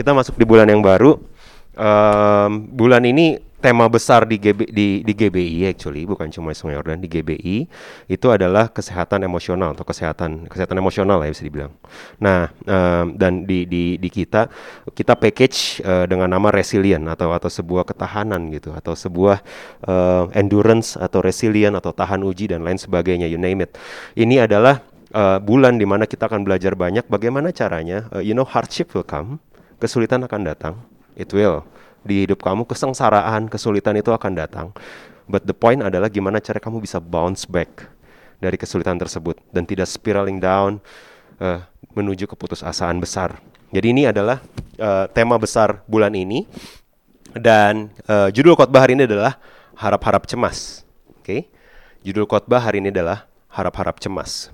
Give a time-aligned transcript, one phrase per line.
[0.00, 1.20] kita masuk di bulan yang baru.
[1.76, 6.96] Um, bulan ini tema besar di, GB, di, di GBI actually bukan cuma Sungai Yordan
[6.96, 7.68] di GBI
[8.08, 11.72] itu adalah kesehatan emosional atau kesehatan kesehatan emosional lah ya bisa dibilang.
[12.16, 14.48] Nah um, dan di, di di kita
[14.96, 19.44] kita package uh, dengan nama resilient atau atau sebuah ketahanan gitu atau sebuah
[19.84, 23.76] uh, endurance atau resilient atau tahan uji dan lain sebagainya you name it.
[24.16, 24.80] Ini adalah
[25.12, 29.06] uh, bulan di mana kita akan belajar banyak bagaimana caranya uh, you know hardship will
[29.06, 29.38] come
[29.80, 30.74] kesulitan akan datang.
[31.16, 31.64] It will.
[32.04, 34.76] Di hidup kamu kesengsaraan kesulitan itu akan datang.
[35.24, 37.88] But the point adalah gimana cara kamu bisa bounce back
[38.40, 40.80] dari kesulitan tersebut dan tidak spiraling down
[41.40, 41.64] uh,
[41.96, 43.40] menuju keputusasaan besar.
[43.70, 44.42] Jadi ini adalah
[44.76, 46.44] uh, tema besar bulan ini.
[47.30, 49.38] Dan uh, judul khotbah hari ini adalah
[49.78, 50.82] harap-harap cemas.
[51.14, 51.22] Oke?
[51.22, 51.40] Okay?
[52.00, 54.48] judul khotbah hari ini adalah harap-harap cemas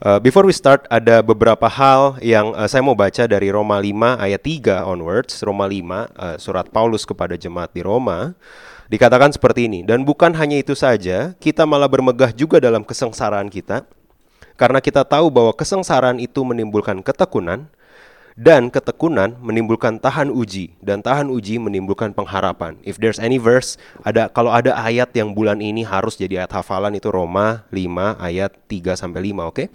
[0.00, 4.16] Uh, before we start, ada beberapa hal yang uh, saya mau baca dari Roma 5
[4.16, 5.44] ayat 3 onwards.
[5.44, 5.76] Roma 5,
[6.16, 8.32] uh, surat Paulus kepada jemaat di Roma.
[8.88, 13.84] Dikatakan seperti ini, dan bukan hanya itu saja, kita malah bermegah juga dalam kesengsaraan kita,
[14.56, 17.68] karena kita tahu bahwa kesengsaraan itu menimbulkan ketekunan,
[18.38, 22.78] dan ketekunan menimbulkan tahan uji dan tahan uji menimbulkan pengharapan.
[22.86, 26.98] If there's any verse ada kalau ada ayat yang bulan ini harus jadi ayat hafalan
[26.98, 29.54] itu Roma 5 ayat 3 sampai 5, oke?
[29.54, 29.66] Okay?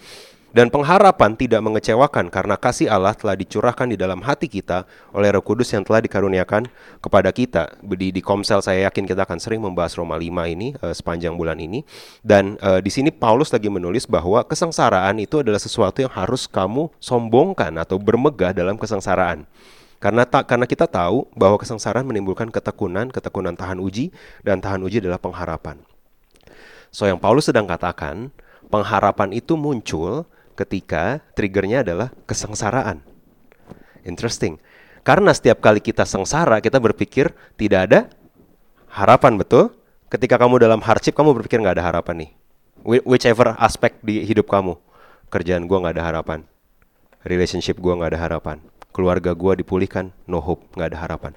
[0.56, 5.44] Dan pengharapan tidak mengecewakan karena kasih Allah telah dicurahkan di dalam hati kita oleh Roh
[5.44, 6.72] Kudus yang telah dikaruniakan
[7.04, 7.76] kepada kita.
[7.84, 11.60] Di, di Komsel saya yakin kita akan sering membahas Roma 5 ini uh, sepanjang bulan
[11.60, 11.84] ini.
[12.24, 16.88] Dan uh, di sini Paulus lagi menulis bahwa kesengsaraan itu adalah sesuatu yang harus kamu
[17.04, 19.44] sombongkan atau bermegah dalam kesengsaraan.
[20.00, 24.08] Karena tak karena kita tahu bahwa kesengsaraan menimbulkan ketekunan, ketekunan tahan uji
[24.48, 25.84] dan tahan uji adalah pengharapan.
[26.96, 28.32] So yang Paulus sedang katakan,
[28.72, 30.24] pengharapan itu muncul
[30.56, 33.04] ketika triggernya adalah kesengsaraan.
[34.08, 34.58] Interesting.
[35.06, 38.00] Karena setiap kali kita sengsara, kita berpikir tidak ada
[38.90, 39.76] harapan, betul?
[40.10, 42.32] Ketika kamu dalam hardship, kamu berpikir nggak ada harapan nih.
[42.86, 44.78] Whichever aspek di hidup kamu.
[45.30, 46.42] Kerjaan gue nggak ada harapan.
[47.26, 48.58] Relationship gue nggak ada harapan.
[48.94, 51.34] Keluarga gue dipulihkan, no hope, nggak ada harapan.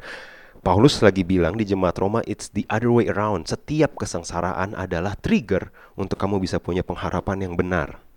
[0.60, 3.48] Paulus lagi bilang di jemaat Roma, it's the other way around.
[3.48, 8.07] Setiap kesengsaraan adalah trigger untuk kamu bisa punya pengharapan yang benar.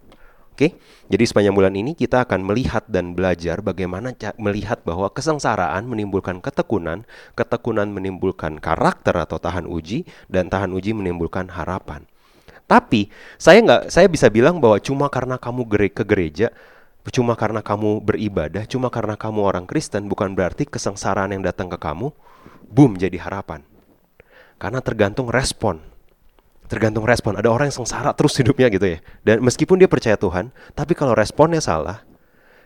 [0.61, 0.77] Oke,
[1.09, 7.01] jadi sepanjang bulan ini kita akan melihat dan belajar bagaimana melihat bahwa kesengsaraan menimbulkan ketekunan,
[7.33, 12.05] ketekunan menimbulkan karakter atau tahan uji, dan tahan uji menimbulkan harapan.
[12.69, 13.09] Tapi
[13.41, 15.65] saya nggak, saya bisa bilang bahwa cuma karena kamu
[15.97, 16.53] ke gereja,
[17.09, 21.81] cuma karena kamu beribadah, cuma karena kamu orang Kristen, bukan berarti kesengsaraan yang datang ke
[21.81, 22.13] kamu,
[22.69, 23.65] boom jadi harapan.
[24.61, 25.90] Karena tergantung respon
[26.71, 27.35] tergantung respon.
[27.35, 29.03] Ada orang yang sengsara terus hidupnya gitu ya.
[29.27, 32.07] Dan meskipun dia percaya Tuhan, tapi kalau responnya salah,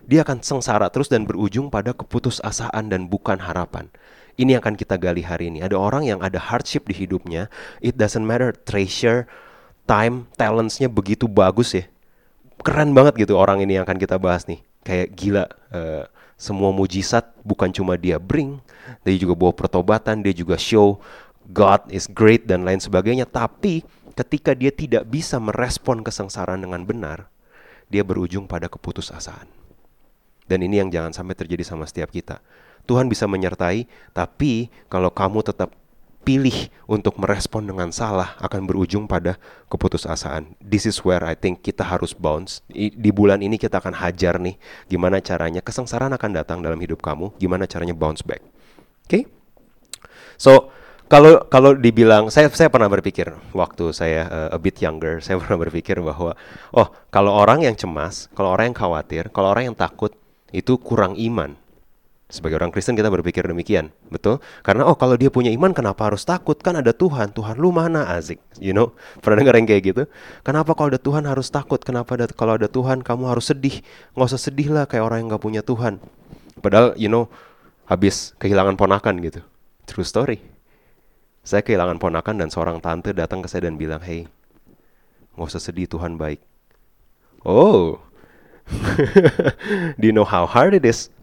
[0.06, 3.90] dia akan sengsara terus dan berujung pada keputusasaan dan bukan harapan.
[4.38, 5.66] Ini yang akan kita gali hari ini.
[5.66, 7.50] Ada orang yang ada hardship di hidupnya,
[7.82, 9.26] it doesn't matter treasure,
[9.90, 11.90] time, talentsnya begitu bagus ya.
[12.62, 14.62] Keren banget gitu orang ini yang akan kita bahas nih.
[14.86, 16.06] Kayak gila, uh,
[16.36, 18.60] semua mujizat bukan cuma dia bring,
[19.08, 21.00] dia juga bawa pertobatan, dia juga show
[21.50, 23.30] God is great dan lain sebagainya.
[23.30, 23.86] Tapi
[24.16, 27.30] ketika dia tidak bisa merespon kesengsaraan dengan benar,
[27.92, 29.46] dia berujung pada keputusasaan.
[30.46, 32.42] Dan ini yang jangan sampai terjadi sama setiap kita.
[32.86, 35.74] Tuhan bisa menyertai, tapi kalau kamu tetap
[36.26, 39.38] pilih untuk merespon dengan salah akan berujung pada
[39.70, 40.58] keputusasaan.
[40.58, 42.66] This is where I think kita harus bounce.
[42.74, 44.58] Di bulan ini kita akan hajar nih
[44.90, 48.42] gimana caranya kesengsaraan akan datang dalam hidup kamu, gimana caranya bounce back.
[49.06, 49.10] Oke?
[49.10, 49.24] Okay?
[50.42, 50.74] So,
[51.06, 55.62] kalau kalau dibilang saya saya pernah berpikir waktu saya uh, a bit younger saya pernah
[55.62, 56.34] berpikir bahwa
[56.74, 60.14] oh kalau orang yang cemas kalau orang yang khawatir kalau orang yang takut
[60.56, 61.60] itu kurang iman.
[62.26, 64.42] Sebagai orang Kristen kita berpikir demikian betul?
[64.66, 66.58] Karena oh kalau dia punya iman kenapa harus takut?
[66.58, 68.42] Kan ada Tuhan Tuhan lu mana azik?
[68.58, 68.98] You know?
[69.22, 70.04] Pernah dengar yang kayak gitu?
[70.42, 71.78] Kenapa kalau ada Tuhan harus takut?
[71.78, 73.86] Kenapa ada, kalau ada Tuhan kamu harus sedih?
[74.18, 76.02] Nggak usah sedih lah kayak orang yang nggak punya Tuhan.
[76.66, 77.30] Padahal you know
[77.86, 79.46] habis kehilangan ponakan gitu.
[79.86, 80.55] True story
[81.46, 84.26] saya kehilangan ponakan dan seorang tante datang ke saya dan bilang, Hey,
[85.38, 86.42] nggak usah sedih, Tuhan baik.
[87.46, 88.02] Oh,
[90.02, 91.14] do you know how hard it is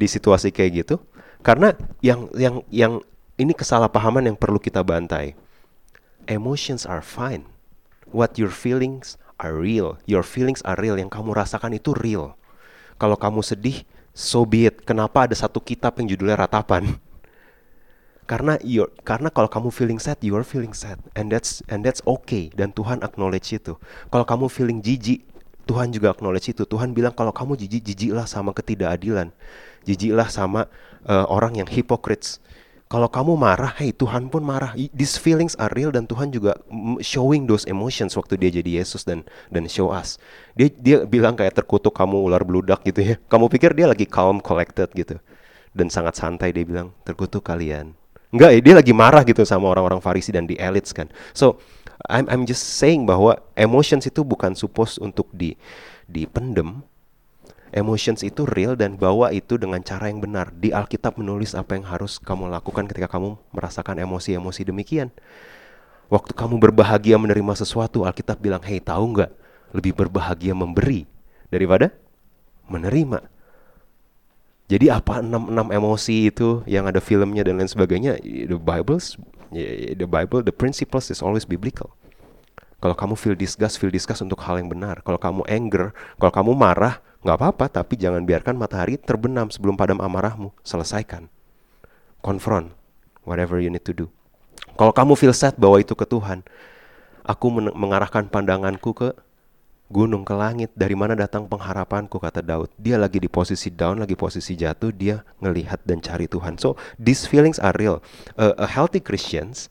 [0.00, 0.96] di situasi kayak gitu?
[1.44, 3.04] Karena yang yang yang
[3.36, 5.36] ini kesalahpahaman yang perlu kita bantai.
[6.24, 7.44] Emotions are fine.
[8.08, 10.00] What your feelings are real.
[10.08, 10.96] Your feelings are real.
[10.96, 12.32] Yang kamu rasakan itu real.
[12.96, 13.84] Kalau kamu sedih,
[14.16, 14.88] so be it.
[14.88, 16.96] Kenapa ada satu kitab yang judulnya ratapan?
[18.24, 22.00] Karena you karena kalau kamu feeling sad you are feeling sad and that's and that's
[22.08, 23.76] okay dan Tuhan acknowledge itu
[24.08, 25.24] kalau kamu feeling jijik
[25.64, 26.68] Tuhan juga acknowledge itu.
[26.68, 29.32] Tuhan bilang kalau kamu jijik, jijiklah sama ketidakadilan.
[29.88, 30.68] Jijiklah sama
[31.08, 32.40] uh, orang yang hypocrites.
[32.84, 34.76] Kalau kamu marah, hey Tuhan pun marah.
[34.76, 36.54] These feelings are real dan Tuhan juga
[37.00, 40.20] showing those emotions waktu dia jadi Yesus dan dan show us.
[40.52, 43.16] Dia dia bilang kayak terkutuk kamu ular beludak gitu ya.
[43.26, 45.16] Kamu pikir dia lagi calm, collected gitu.
[45.74, 47.96] Dan sangat santai dia bilang terkutuk kalian.
[48.34, 51.06] Enggak, ya, dia lagi marah gitu sama orang-orang Farisi dan di elites kan.
[51.30, 51.62] So
[52.10, 55.54] I'm I'm just saying bahwa emotions itu bukan supposed untuk di
[56.10, 56.82] dipendem.
[57.70, 60.50] Emotions itu real dan bawa itu dengan cara yang benar.
[60.50, 65.14] Di Alkitab menulis apa yang harus kamu lakukan ketika kamu merasakan emosi-emosi demikian.
[66.06, 69.30] Waktu kamu berbahagia menerima sesuatu, Alkitab bilang, "Hei, tahu nggak?
[69.74, 71.06] Lebih berbahagia memberi
[71.50, 71.90] daripada
[72.70, 73.33] menerima."
[74.64, 78.16] Jadi apa enam enam emosi itu yang ada filmnya dan lain sebagainya?
[78.24, 79.20] The Bible's
[79.54, 81.94] the Bible, the principles is always biblical.
[82.82, 85.00] Kalau kamu feel disgust, feel disgust untuk hal yang benar.
[85.00, 90.02] Kalau kamu anger, kalau kamu marah, nggak apa-apa, tapi jangan biarkan matahari terbenam sebelum padam
[90.04, 90.52] amarahmu.
[90.60, 91.32] Selesaikan.
[92.20, 92.76] Confront
[93.24, 94.06] whatever you need to do.
[94.76, 96.44] Kalau kamu feel sad, bawa itu ke Tuhan.
[97.24, 99.16] Aku mengarahkan pandanganku ke
[99.92, 102.72] gunung ke langit dari mana datang pengharapanku kata Daud.
[102.80, 106.56] Dia lagi di posisi down lagi posisi jatuh dia ngelihat dan cari Tuhan.
[106.56, 108.00] So these feelings are real.
[108.40, 109.68] A, a healthy Christians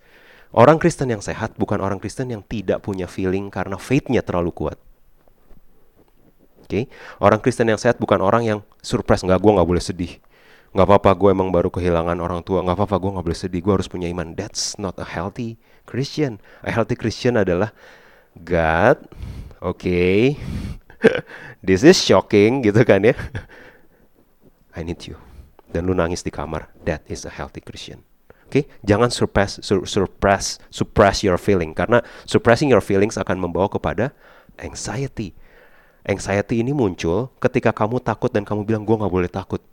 [0.54, 4.78] orang Kristen yang sehat bukan orang Kristen yang tidak punya feeling karena faithnya terlalu kuat.
[6.64, 6.84] Oke okay?
[7.20, 10.14] orang Kristen yang sehat bukan orang yang surprise nggak gue nggak boleh sedih.
[10.74, 12.62] Nggak apa-apa gue emang baru kehilangan orang tua.
[12.66, 13.62] Nggak apa-apa gue nggak boleh sedih.
[13.62, 14.34] Gue harus punya iman.
[14.34, 16.42] That's not a healthy Christian.
[16.66, 17.74] A healthy Christian adalah
[18.34, 19.06] God
[19.64, 19.80] oke.
[19.80, 20.36] Okay.
[21.68, 23.16] this is shocking gitu kan ya.
[24.76, 25.16] I need you.
[25.72, 26.68] Dan lu nangis di kamar.
[26.84, 28.04] That is a healthy Christian.
[28.44, 28.64] Oke okay?
[28.86, 31.72] jangan suppress sur suppress suppress your feeling.
[31.72, 34.12] Karena suppressing your feelings akan membawa kepada
[34.60, 35.34] anxiety.
[36.04, 39.64] Anxiety ini muncul ketika kamu takut dan kamu bilang gue nggak boleh takut.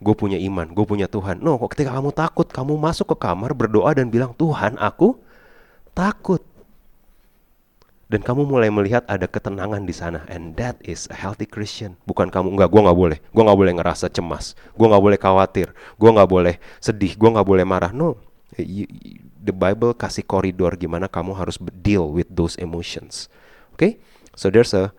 [0.00, 1.44] Gue punya iman, gue punya Tuhan.
[1.44, 5.20] No, ketika kamu takut, kamu masuk ke kamar berdoa dan bilang, Tuhan, aku
[5.92, 6.40] takut
[8.10, 10.26] dan kamu mulai melihat ada ketenangan di sana.
[10.26, 11.94] And that is a healthy Christian.
[12.10, 13.18] Bukan kamu nggak gue nggak boleh.
[13.30, 14.58] Gue nggak boleh ngerasa cemas.
[14.74, 15.70] Gue nggak boleh khawatir.
[15.94, 17.14] Gue nggak boleh sedih.
[17.14, 17.94] Gue nggak boleh marah.
[17.94, 18.18] No.
[18.58, 23.30] The Bible kasih koridor gimana kamu harus deal with those emotions.
[23.70, 23.92] Oke okay?
[24.34, 24.90] so there's a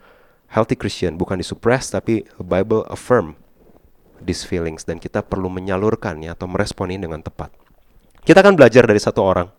[0.48, 1.20] healthy Christian.
[1.20, 3.36] Bukan disuppress tapi the Bible affirm
[4.24, 4.88] these feelings.
[4.88, 7.52] Dan kita perlu menyalurkannya atau meresponi dengan tepat.
[8.24, 9.52] Kita akan belajar dari satu orang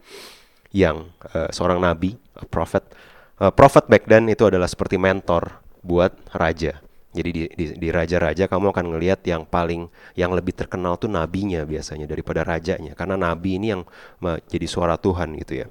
[0.72, 2.80] yang uh, seorang nabi, a prophet,
[3.42, 6.78] uh, prophet back then itu adalah seperti mentor buat raja.
[7.12, 9.84] Jadi di, di, di raja-raja kamu akan ngelihat yang paling
[10.16, 13.84] yang lebih terkenal tuh nabinya biasanya daripada rajanya karena nabi ini yang
[14.48, 15.66] jadi suara Tuhan gitu ya.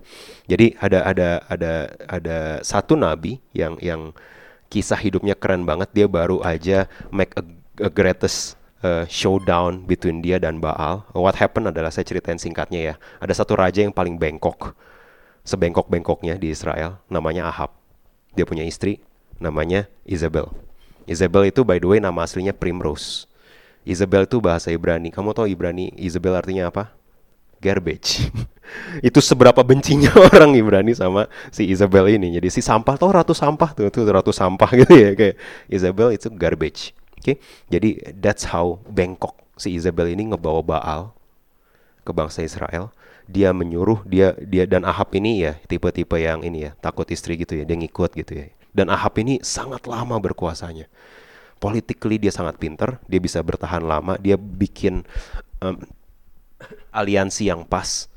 [0.46, 1.74] Jadi ada ada ada
[2.06, 4.14] ada satu nabi yang yang
[4.70, 7.42] kisah hidupnya keren banget dia baru aja make a,
[7.82, 8.54] a greatest
[8.86, 11.10] uh, showdown between dia dan Baal.
[11.18, 12.96] What happened adalah saya ceritain singkatnya ya.
[13.18, 14.78] Ada satu raja yang paling bengkok
[15.46, 17.74] sebengkok-bengkoknya di Israel namanya Ahab.
[18.38, 19.02] Dia punya istri
[19.42, 20.50] namanya Isabel.
[21.10, 23.26] Isabel itu by the way nama aslinya Primrose.
[23.82, 25.10] Isabel itu bahasa Ibrani.
[25.10, 26.94] Kamu tahu Ibrani Isabel artinya apa?
[27.58, 28.30] Garbage.
[29.08, 32.38] itu seberapa bencinya orang Ibrani sama si Isabel ini.
[32.38, 35.36] Jadi si sampah tuh ratu sampah tuh, tuh ratu sampah gitu ya kayak
[35.68, 36.94] Isabel itu garbage.
[37.18, 37.22] Oke.
[37.22, 37.36] Okay?
[37.74, 37.90] Jadi
[38.22, 41.02] that's how bengkok si Isabel ini ngebawa Baal
[42.02, 42.90] ke bangsa Israel
[43.28, 47.58] dia menyuruh dia dia dan Ahab ini ya tipe-tipe yang ini ya takut istri gitu
[47.58, 48.46] ya dia ngikut gitu ya.
[48.72, 50.88] Dan Ahab ini sangat lama berkuasanya.
[51.62, 55.04] Politically dia sangat pinter dia bisa bertahan lama dia bikin
[55.62, 55.78] um,
[56.90, 58.10] aliansi yang pas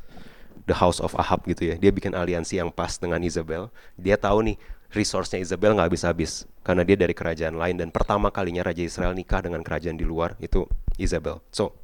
[0.65, 1.75] the house of Ahab gitu ya.
[1.77, 3.69] Dia bikin aliansi yang pas dengan Isabel.
[4.01, 4.57] Dia tahu nih
[4.95, 9.43] resource-nya Isabel nggak habis-habis karena dia dari kerajaan lain dan pertama kalinya Raja Israel nikah
[9.43, 10.65] dengan kerajaan di luar itu
[10.97, 11.43] Isabel.
[11.51, 11.77] So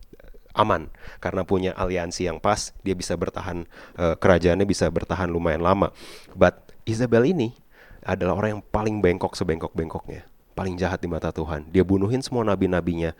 [0.56, 0.90] aman.
[1.22, 5.90] Karena punya aliansi yang pas dia bisa bertahan uh, kerajaannya bisa bertahan lumayan lama.
[6.34, 7.54] But Isabel ini
[8.00, 10.24] adalah orang yang paling bengkok sebengkok-bengkoknya.
[10.56, 11.68] Paling jahat di mata Tuhan.
[11.70, 13.14] Dia bunuhin semua nabi-nabinya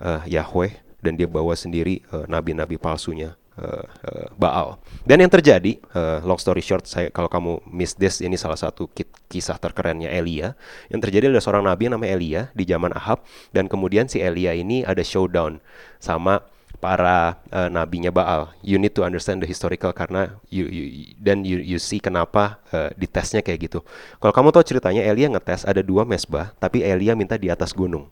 [0.00, 4.80] uh, Yahweh dan dia bawa sendiri uh, nabi-nabi palsunya uh, uh, Baal.
[5.04, 8.88] Dan yang terjadi, uh, long story short, saya kalau kamu miss this, ini salah satu
[9.28, 10.56] kisah terkerennya Elia.
[10.88, 13.22] Yang terjadi ada seorang nabi yang namanya Elia di zaman Ahab,
[13.54, 15.60] dan kemudian si Elia ini ada showdown
[16.00, 16.42] sama
[16.80, 18.50] para uh, nabinya Baal.
[18.64, 20.84] You need to understand the historical karena you, you
[21.20, 23.84] dan you, you see kenapa uh, ditesnya kayak gitu.
[24.18, 28.08] Kalau kamu tahu ceritanya Elia ngetes ada dua mesbah, tapi Elia minta di atas gunung.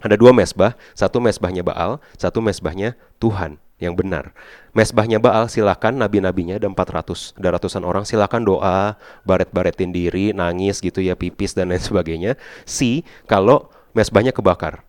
[0.00, 4.30] Ada dua mesbah, satu mesbahnya Baal, satu mesbahnya Tuhan yang benar.
[4.72, 8.94] Mesbahnya Baal silakan nabi-nabinya ada 400, ada ratusan orang silakan doa,
[9.26, 12.38] baret-baretin diri, nangis gitu ya, pipis dan lain sebagainya.
[12.62, 14.86] Si kalau mesbahnya kebakar.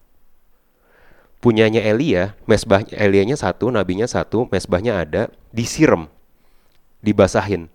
[1.44, 6.08] Punyanya Elia, mesbahnya Elianya satu, nabinya satu, mesbahnya ada, disiram,
[7.04, 7.68] dibasahin.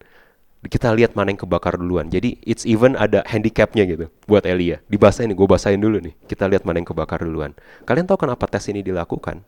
[0.64, 2.08] Kita lihat mana yang kebakar duluan.
[2.08, 4.80] Jadi it's even ada handicapnya gitu buat Elia.
[4.88, 6.16] Dibasahin, gue basahin dulu nih.
[6.26, 7.52] Kita lihat mana yang kebakar duluan.
[7.84, 9.44] Kalian tahu kenapa tes ini dilakukan?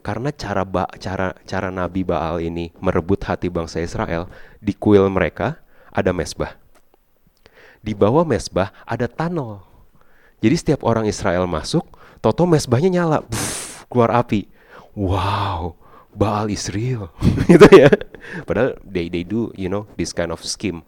[0.00, 5.60] Karena cara ba cara cara Nabi Baal ini merebut hati bangsa Israel di kuil mereka
[5.92, 6.56] ada mesbah.
[7.84, 9.62] Di bawah mesbah ada tunnel.
[10.38, 11.82] Jadi setiap orang Israel masuk,
[12.18, 14.50] toto mesbahnya nyala, Buff, keluar api.
[14.98, 15.78] Wow,
[16.10, 17.14] Baal is real,
[17.50, 17.90] gitu ya.
[18.42, 20.82] Padahal they they do you know this kind of scheme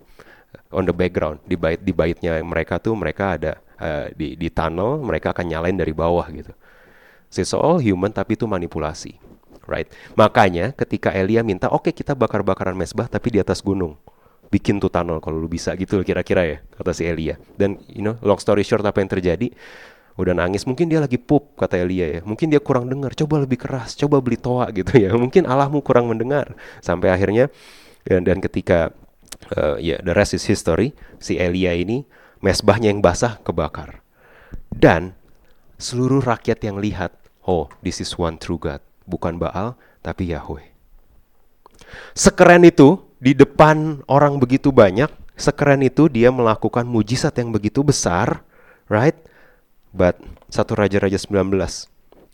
[0.74, 4.98] on the background di bait di baitnya mereka tuh mereka ada uh, di di tunnel
[4.98, 6.50] mereka akan nyalain dari bawah gitu.
[7.30, 9.14] It's all human tapi itu manipulasi.
[9.70, 9.86] Right?
[10.18, 13.94] Makanya ketika Elia minta, oke okay, kita bakar-bakaran mesbah tapi di atas gunung.
[14.50, 17.38] Bikin tuh tunnel kalau lu bisa gitu kira-kira ya, kata si Elia.
[17.54, 19.46] Dan you know, long story short apa yang terjadi?
[20.20, 22.20] Udah nangis, mungkin dia lagi pup kata Elia ya.
[22.20, 25.16] Mungkin dia kurang dengar, coba lebih keras, coba beli toa gitu ya.
[25.22, 26.52] Mungkin Allahmu kurang mendengar.
[26.84, 27.48] Sampai akhirnya
[28.04, 28.92] dan, dan ketika
[29.56, 32.04] uh, ya yeah, the rest is history, si Elia ini
[32.44, 34.04] mesbahnya yang basah kebakar.
[34.68, 35.16] Dan
[35.80, 37.16] seluruh rakyat yang lihat
[37.48, 38.84] Oh, this is one true God.
[39.08, 39.74] Bukan Baal,
[40.04, 40.70] tapi Yahweh.
[42.12, 48.44] Sekeren itu, di depan orang begitu banyak, sekeren itu dia melakukan mujizat yang begitu besar,
[48.86, 49.16] right?
[49.90, 51.50] But, satu Raja-Raja 19.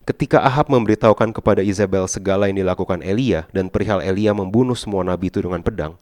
[0.07, 5.35] Ketika Ahab memberitahukan kepada Isabel segala yang dilakukan Elia dan perihal Elia membunuh semua nabi
[5.35, 5.99] itu dengan pedang,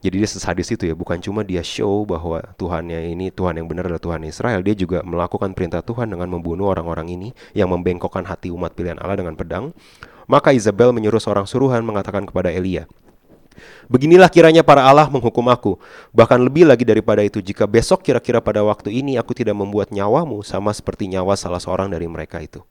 [0.00, 3.84] jadi dia sesadis itu ya, bukan cuma dia show bahwa Tuhannya ini Tuhan yang benar
[3.84, 8.48] adalah Tuhan Israel, dia juga melakukan perintah Tuhan dengan membunuh orang-orang ini yang membengkokkan hati
[8.48, 9.76] umat pilihan Allah dengan pedang.
[10.24, 12.88] Maka Isabel menyuruh seorang suruhan mengatakan kepada Elia,
[13.90, 15.76] Beginilah kiranya para Allah menghukum aku.
[16.14, 20.46] Bahkan lebih lagi daripada itu, jika besok kira-kira pada waktu ini aku tidak membuat nyawamu
[20.46, 22.62] sama seperti nyawa salah seorang dari mereka itu.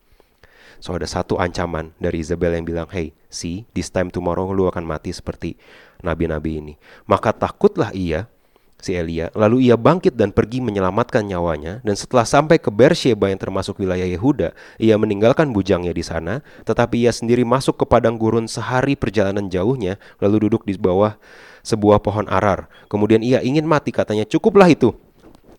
[0.79, 4.88] So ada satu ancaman dari Isabel yang bilang, Hey, see, this time tomorrow lu akan
[4.88, 5.59] mati seperti
[6.00, 6.74] nabi-nabi ini.
[7.03, 8.31] Maka takutlah ia,
[8.79, 13.39] si Elia, lalu ia bangkit dan pergi menyelamatkan nyawanya, dan setelah sampai ke Bersheba yang
[13.39, 18.48] termasuk wilayah Yehuda, ia meninggalkan bujangnya di sana, tetapi ia sendiri masuk ke padang gurun
[18.48, 21.19] sehari perjalanan jauhnya, lalu duduk di bawah
[21.62, 22.71] sebuah pohon arar.
[22.88, 24.95] Kemudian ia ingin mati, katanya, cukuplah itu.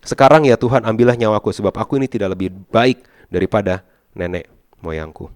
[0.01, 3.85] Sekarang ya Tuhan ambillah nyawaku, sebab aku ini tidak lebih baik daripada
[4.17, 4.49] nenek
[4.81, 5.29] moyangku.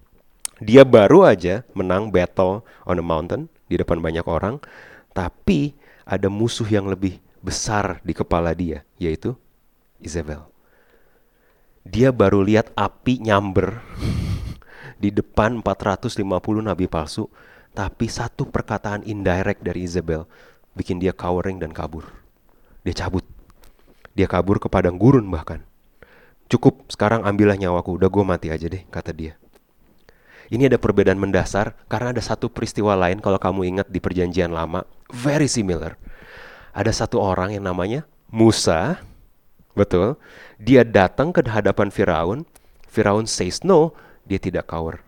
[0.58, 4.58] Dia baru aja menang battle on a mountain di depan banyak orang,
[5.14, 9.38] tapi ada musuh yang lebih besar di kepala dia, yaitu
[10.02, 10.42] Isabel.
[11.86, 13.78] Dia baru lihat api nyamber
[15.02, 16.26] di depan 450
[16.58, 17.30] nabi palsu,
[17.70, 20.26] tapi satu perkataan indirect dari Isabel
[20.74, 22.10] bikin dia cowering dan kabur.
[22.82, 23.22] Dia cabut.
[24.18, 25.62] Dia kabur ke padang gurun bahkan.
[26.50, 29.34] Cukup, sekarang ambillah nyawaku, udah gue mati aja deh, kata dia.
[30.46, 34.86] Ini ada perbedaan mendasar karena ada satu peristiwa lain kalau kamu ingat di perjanjian lama,
[35.10, 35.98] very similar.
[36.76, 39.00] Ada satu orang yang namanya Musa,
[39.72, 40.20] betul.
[40.60, 42.44] Dia datang ke hadapan Firaun,
[42.84, 43.96] Firaun says no,
[44.28, 45.00] dia tidak cower.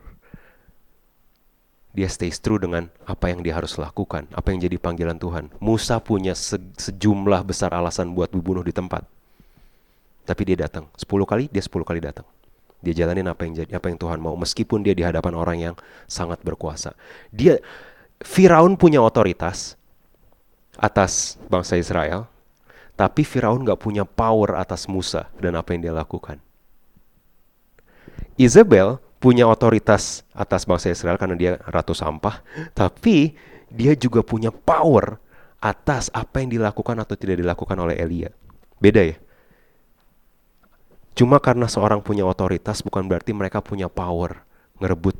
[1.92, 5.52] Dia stays true dengan apa yang dia harus lakukan, apa yang jadi panggilan Tuhan.
[5.58, 9.04] Musa punya se sejumlah besar alasan buat dibunuh di tempat.
[10.28, 10.88] Tapi dia datang.
[10.94, 12.28] sepuluh kali, dia sepuluh kali datang.
[12.84, 15.75] Dia jalanin apa yang jadi apa yang Tuhan mau meskipun dia di hadapan orang yang
[16.06, 16.94] sangat berkuasa.
[17.32, 17.58] Dia
[18.22, 19.77] Firaun punya otoritas
[20.78, 22.30] atas bangsa Israel,
[22.94, 26.38] tapi Firaun nggak punya power atas Musa dan apa yang dia lakukan.
[28.38, 32.38] Isabel punya otoritas atas bangsa Israel karena dia ratu sampah,
[32.75, 33.35] tapi
[33.68, 35.18] dia juga punya power
[35.58, 38.30] atas apa yang dilakukan atau tidak dilakukan oleh Elia.
[38.78, 39.18] Beda ya?
[41.18, 44.47] Cuma karena seorang punya otoritas bukan berarti mereka punya power
[44.78, 45.18] ngerebut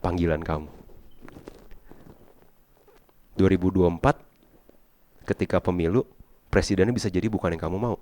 [0.00, 0.72] panggilan kamu.
[3.36, 4.31] 2024
[5.24, 6.04] ketika pemilu
[6.52, 7.96] presidennya bisa jadi bukan yang kamu mau.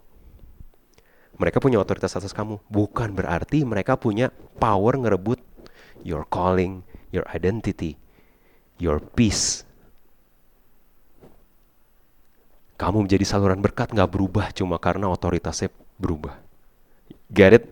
[1.41, 4.29] Mereka punya otoritas atas kamu, bukan berarti mereka punya
[4.61, 5.41] power ngerebut
[6.05, 6.85] your calling,
[7.15, 7.97] your identity,
[8.77, 9.65] your peace.
[12.77, 15.69] Kamu menjadi saluran berkat nggak berubah cuma karena otoritasnya
[16.01, 16.41] berubah.
[17.29, 17.65] Get it?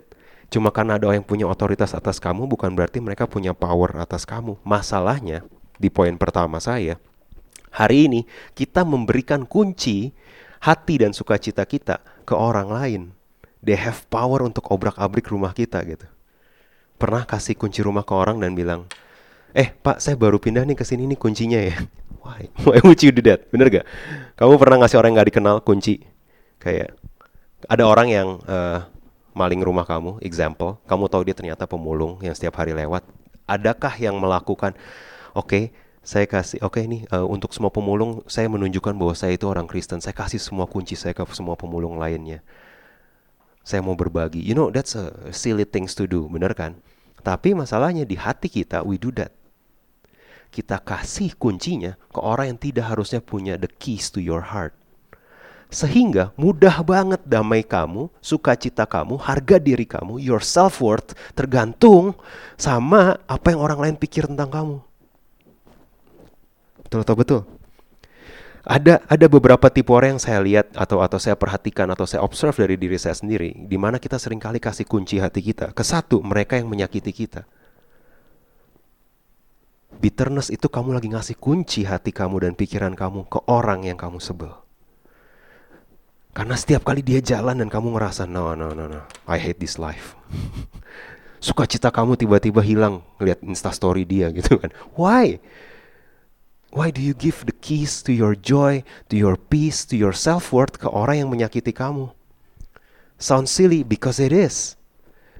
[0.48, 4.56] Cuma karena ada yang punya otoritas atas kamu bukan berarti mereka punya power atas kamu.
[4.64, 5.44] Masalahnya
[5.76, 6.96] di poin pertama saya,
[7.78, 8.20] hari ini
[8.58, 10.10] kita memberikan kunci
[10.58, 13.02] hati dan sukacita kita ke orang lain.
[13.62, 16.06] They have power untuk obrak-abrik rumah kita gitu.
[16.98, 18.90] Pernah kasih kunci rumah ke orang dan bilang,
[19.56, 21.74] Eh, Pak, saya baru pindah nih ke sini nih kuncinya ya.
[22.22, 22.52] Why?
[22.62, 23.48] Why would you do that?
[23.48, 23.86] Bener gak?
[24.36, 26.04] Kamu pernah ngasih orang yang gak dikenal kunci?
[26.60, 26.98] Kayak
[27.64, 28.84] ada orang yang uh,
[29.32, 33.06] maling rumah kamu, example, kamu tahu dia ternyata pemulung yang setiap hari lewat.
[33.48, 34.76] Adakah yang melakukan,
[35.32, 35.64] oke, okay,
[36.08, 39.68] saya kasih, oke okay, nih uh, untuk semua pemulung, saya menunjukkan bahwa saya itu orang
[39.68, 40.00] Kristen.
[40.00, 42.40] Saya kasih semua kunci saya ke semua pemulung lainnya.
[43.60, 44.40] Saya mau berbagi.
[44.40, 46.80] You know, that's a silly things to do, bener kan?
[47.20, 49.36] Tapi masalahnya di hati kita, we do that.
[50.48, 54.72] Kita kasih kuncinya ke orang yang tidak harusnya punya the keys to your heart.
[55.68, 62.16] Sehingga mudah banget damai kamu, sukacita kamu, harga diri kamu, your self-worth tergantung
[62.56, 64.87] sama apa yang orang lain pikir tentang kamu.
[66.88, 67.40] Betul atau betul?
[68.64, 72.56] Ada ada beberapa tipe orang yang saya lihat atau atau saya perhatikan atau saya observe
[72.56, 76.24] dari diri saya sendiri di mana kita sering kali kasih kunci hati kita ke satu
[76.24, 77.44] mereka yang menyakiti kita.
[80.00, 84.20] Bitterness itu kamu lagi ngasih kunci hati kamu dan pikiran kamu ke orang yang kamu
[84.20, 84.52] sebel.
[86.32, 89.76] Karena setiap kali dia jalan dan kamu ngerasa no no no no, I hate this
[89.76, 90.16] life.
[91.44, 94.72] Sukacita kamu tiba-tiba hilang ngeliat instastory dia gitu kan.
[94.96, 95.40] Why?
[96.68, 100.76] Why do you give the keys to your joy, to your peace, to your self-worth
[100.76, 102.12] ke orang yang menyakiti kamu?
[103.16, 104.76] Sounds silly because it is.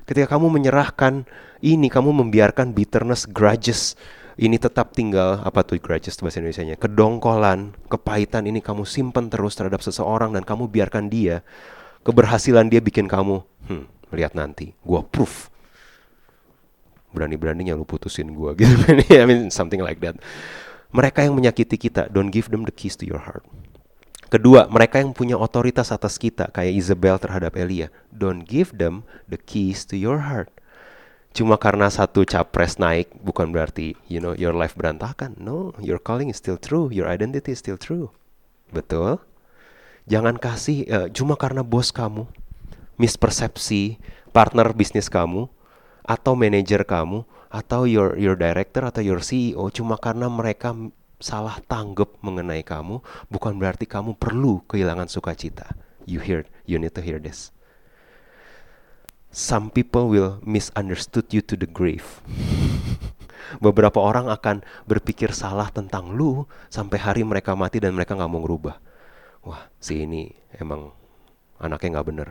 [0.08, 1.28] Ketika kamu menyerahkan
[1.60, 3.92] ini, kamu membiarkan bitterness, grudges,
[4.38, 9.82] ini tetap tinggal apa tuh grudges bahasa Indonesia-nya kedongkolan kepahitan ini kamu simpan terus terhadap
[9.82, 11.42] seseorang dan kamu biarkan dia
[12.06, 15.50] keberhasilan dia bikin kamu hmm, lihat nanti gua proof
[17.10, 20.14] berani-beraninya lu putusin gua gitu kan I mean something like that
[20.94, 23.44] mereka yang menyakiti kita don't give them the keys to your heart
[24.28, 27.88] Kedua, mereka yang punya otoritas atas kita, kayak Isabel terhadap Elia.
[28.12, 30.52] Don't give them the keys to your heart
[31.38, 35.38] cuma karena satu capres naik bukan berarti you know your life berantakan.
[35.38, 38.10] No, your calling is still true, your identity is still true.
[38.74, 39.22] Betul?
[40.08, 42.26] Jangan kasih uh, cuma karena bos kamu
[42.98, 44.00] mispersepsi
[44.34, 45.46] partner bisnis kamu
[46.02, 50.76] atau manajer kamu atau your your director atau your CEO cuma karena mereka
[51.18, 53.00] salah tanggap mengenai kamu
[53.32, 55.74] bukan berarti kamu perlu kehilangan sukacita.
[56.08, 57.52] You hear, you need to hear this
[59.30, 62.04] some people will misunderstood you to the grave.
[63.64, 68.44] Beberapa orang akan berpikir salah tentang lu sampai hari mereka mati dan mereka nggak mau
[68.44, 68.76] ngerubah.
[69.48, 70.92] Wah, si ini emang
[71.58, 72.28] anaknya nggak bener.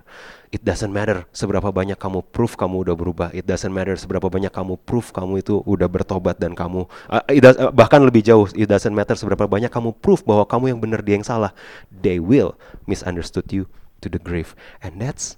[0.52, 3.30] It doesn't matter seberapa banyak kamu proof kamu udah berubah.
[3.36, 7.56] It doesn't matter seberapa banyak kamu proof kamu itu udah bertobat dan kamu uh, does,
[7.60, 8.48] uh, bahkan lebih jauh.
[8.56, 11.52] It doesn't matter seberapa banyak kamu proof bahwa kamu yang benar dia yang salah.
[11.92, 12.56] They will
[12.88, 13.68] misunderstood you
[14.04, 15.36] to the grave, and that's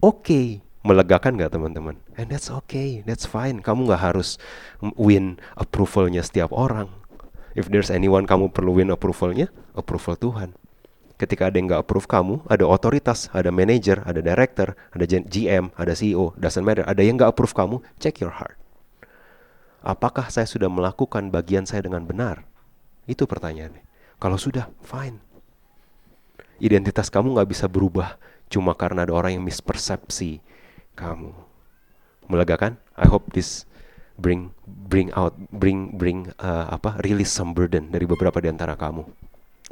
[0.00, 1.98] okay melegakan nggak teman-teman?
[2.14, 3.58] And that's okay, that's fine.
[3.58, 4.38] Kamu nggak harus
[4.94, 6.86] win approvalnya setiap orang.
[7.58, 10.54] If there's anyone kamu perlu win approvalnya, approval Tuhan.
[11.16, 15.92] Ketika ada yang nggak approve kamu, ada otoritas, ada manager, ada director, ada GM, ada
[15.96, 16.84] CEO, doesn't matter.
[16.84, 18.60] Ada yang nggak approve kamu, check your heart.
[19.80, 22.44] Apakah saya sudah melakukan bagian saya dengan benar?
[23.08, 23.80] Itu pertanyaannya.
[24.20, 25.16] Kalau sudah, fine.
[26.60, 28.20] Identitas kamu nggak bisa berubah
[28.52, 30.44] cuma karena ada orang yang mispersepsi
[30.96, 31.32] kamu.
[32.28, 32.76] Melegakan?
[32.96, 33.64] I hope this
[34.16, 39.04] bring bring out bring bring uh, apa release some burden dari beberapa di antara kamu.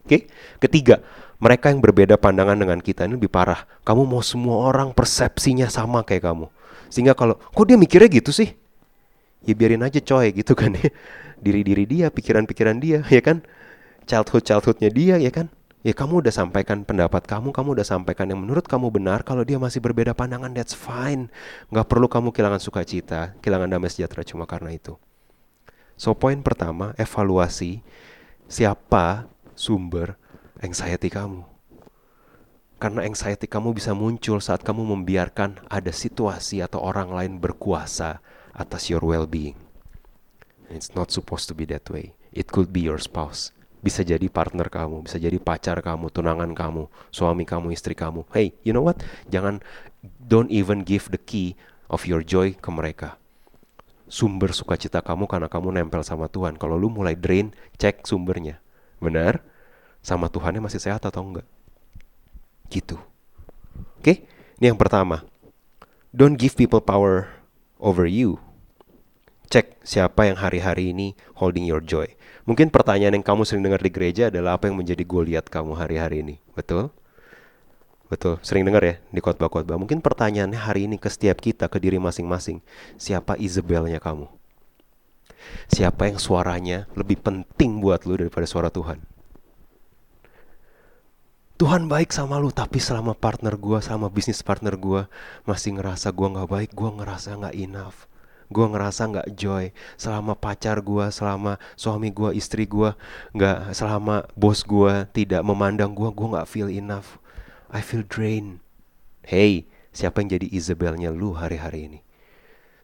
[0.04, 0.20] Oke, okay?
[0.60, 1.00] ketiga,
[1.40, 3.64] mereka yang berbeda pandangan dengan kita ini lebih parah.
[3.88, 6.46] Kamu mau semua orang persepsinya sama kayak kamu.
[6.92, 8.52] Sehingga kalau, kok dia mikirnya gitu sih?
[9.44, 10.92] Ya biarin aja coy gitu kan ya.
[11.44, 13.40] Diri-diri dia, pikiran-pikiran dia, ya kan?
[14.04, 15.48] Childhood-childhoodnya dia, ya kan?
[15.84, 19.20] Ya kamu udah sampaikan pendapat kamu, kamu udah sampaikan yang menurut kamu benar.
[19.20, 21.28] Kalau dia masih berbeda pandangan, that's fine.
[21.68, 24.96] Gak perlu kamu kehilangan sukacita, kehilangan damai sejahtera cuma karena itu.
[26.00, 27.84] So poin pertama, evaluasi
[28.48, 30.18] siapa sumber
[30.60, 31.46] anxiety kamu.
[32.78, 38.20] Karena anxiety kamu bisa muncul saat kamu membiarkan ada situasi atau orang lain berkuasa
[38.52, 39.56] atas your well-being.
[40.68, 42.18] It's not supposed to be that way.
[42.34, 46.88] It could be your spouse bisa jadi partner kamu, bisa jadi pacar kamu, tunangan kamu,
[47.12, 48.24] suami kamu, istri kamu.
[48.32, 49.04] Hey, you know what?
[49.28, 49.60] Jangan
[50.24, 51.52] don't even give the key
[51.92, 53.20] of your joy ke mereka.
[54.08, 56.56] Sumber sukacita kamu karena kamu nempel sama Tuhan.
[56.56, 58.63] Kalau lu mulai drain, cek sumbernya.
[59.04, 59.44] Benar?
[60.00, 61.44] Sama Tuhannya masih sehat atau enggak?
[62.72, 62.96] Gitu.
[64.00, 64.00] Oke?
[64.00, 64.16] Okay?
[64.60, 65.20] Ini yang pertama.
[66.14, 67.28] Don't give people power
[67.76, 68.40] over you.
[69.52, 72.08] Cek siapa yang hari-hari ini holding your joy.
[72.48, 76.24] Mungkin pertanyaan yang kamu sering dengar di gereja adalah apa yang menjadi goliat kamu hari-hari
[76.24, 76.36] ini.
[76.52, 76.92] Betul?
[78.04, 79.80] Betul, sering dengar ya di khotbah-khotbah.
[79.80, 82.60] Mungkin pertanyaannya hari ini ke setiap kita, ke diri masing-masing.
[83.00, 84.28] Siapa Isabelnya kamu?
[85.68, 89.02] Siapa yang suaranya lebih penting buat lu daripada suara Tuhan?
[91.54, 95.06] Tuhan baik sama lu, tapi selama partner gua, sama bisnis partner gua
[95.46, 98.10] masih ngerasa gua nggak baik, gua ngerasa nggak enough
[98.52, 99.72] gue ngerasa nggak joy.
[99.96, 102.92] Selama pacar gue selama suami gue istri gue
[103.32, 107.18] nggak selama bos gue tidak memandang gue gue nggak feel enough.
[107.72, 108.60] I feel drained.
[109.24, 112.03] Hey siapa yang jadi Isabelnya lu hari-hari ini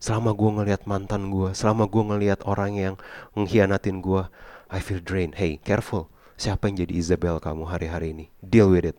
[0.01, 2.95] selama gue ngelihat mantan gue selama gue ngelihat orang yang
[3.37, 4.27] mengkhianatin gue
[4.73, 6.09] I feel drained hey careful
[6.41, 8.97] siapa yang jadi Isabel kamu hari-hari ini deal with it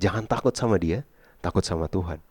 [0.00, 1.04] jangan takut sama dia
[1.44, 2.24] takut sama Tuhan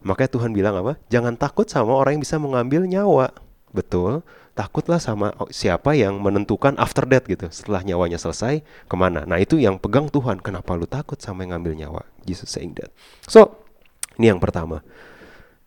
[0.00, 0.96] Makanya Tuhan bilang apa?
[1.12, 3.36] Jangan takut sama orang yang bisa mengambil nyawa.
[3.70, 4.24] Betul,
[4.56, 7.52] takutlah sama siapa yang menentukan after death gitu.
[7.52, 9.28] Setelah nyawanya selesai, ke mana?
[9.28, 10.40] Nah itu yang pegang Tuhan.
[10.40, 12.02] Kenapa lu takut sama yang ngambil nyawa?
[12.24, 12.90] Jesus saying that.
[13.28, 13.60] So,
[14.16, 14.80] ini yang pertama.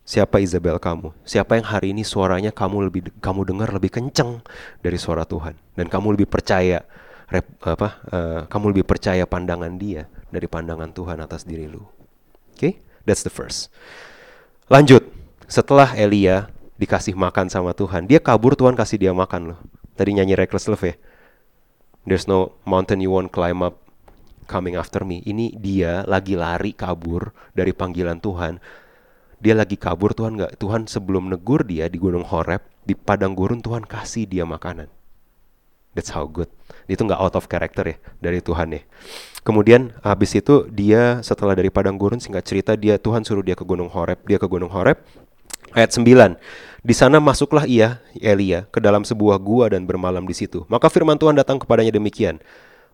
[0.04, 1.16] Siapa Isabel kamu?
[1.24, 4.44] Siapa yang hari ini suaranya kamu lebih kamu dengar lebih kenceng
[4.84, 6.84] dari suara Tuhan dan kamu lebih percaya
[7.32, 7.88] rep, apa?
[8.12, 11.80] Uh, kamu lebih percaya pandangan Dia dari pandangan Tuhan atas diri lu.
[11.80, 11.88] Oke,
[12.52, 12.72] okay?
[13.08, 13.72] that's the first.
[14.68, 15.08] Lanjut,
[15.48, 19.58] setelah Elia dikasih makan sama Tuhan, dia kabur Tuhan kasih dia makan loh.
[19.96, 20.94] Tadi nyanyi Reckless Love ya.
[22.04, 23.80] There's no mountain you won't climb up
[24.44, 25.24] coming after me.
[25.24, 28.60] Ini dia lagi lari kabur dari panggilan Tuhan.
[29.42, 30.58] Dia lagi kabur Tuhan nggak?
[30.58, 34.90] Tuhan sebelum negur dia di Gunung Horeb, di padang gurun Tuhan kasih dia makanan.
[35.94, 36.50] That's how good.
[36.90, 38.82] Itu nggak out of character ya dari Tuhan ya.
[39.46, 43.62] Kemudian habis itu dia setelah dari padang gurun singkat cerita dia Tuhan suruh dia ke
[43.62, 44.18] Gunung Horeb.
[44.26, 44.98] Dia ke Gunung Horeb.
[45.74, 46.38] Ayat 9.
[46.84, 50.62] Di sana masuklah ia, Elia, ke dalam sebuah gua dan bermalam di situ.
[50.70, 52.38] Maka firman Tuhan datang kepadanya demikian.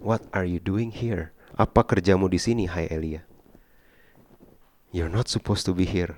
[0.00, 1.37] What are you doing here?
[1.61, 3.26] Apa kerjamu di sini, hai Elia?
[4.96, 6.16] You're not supposed to be here.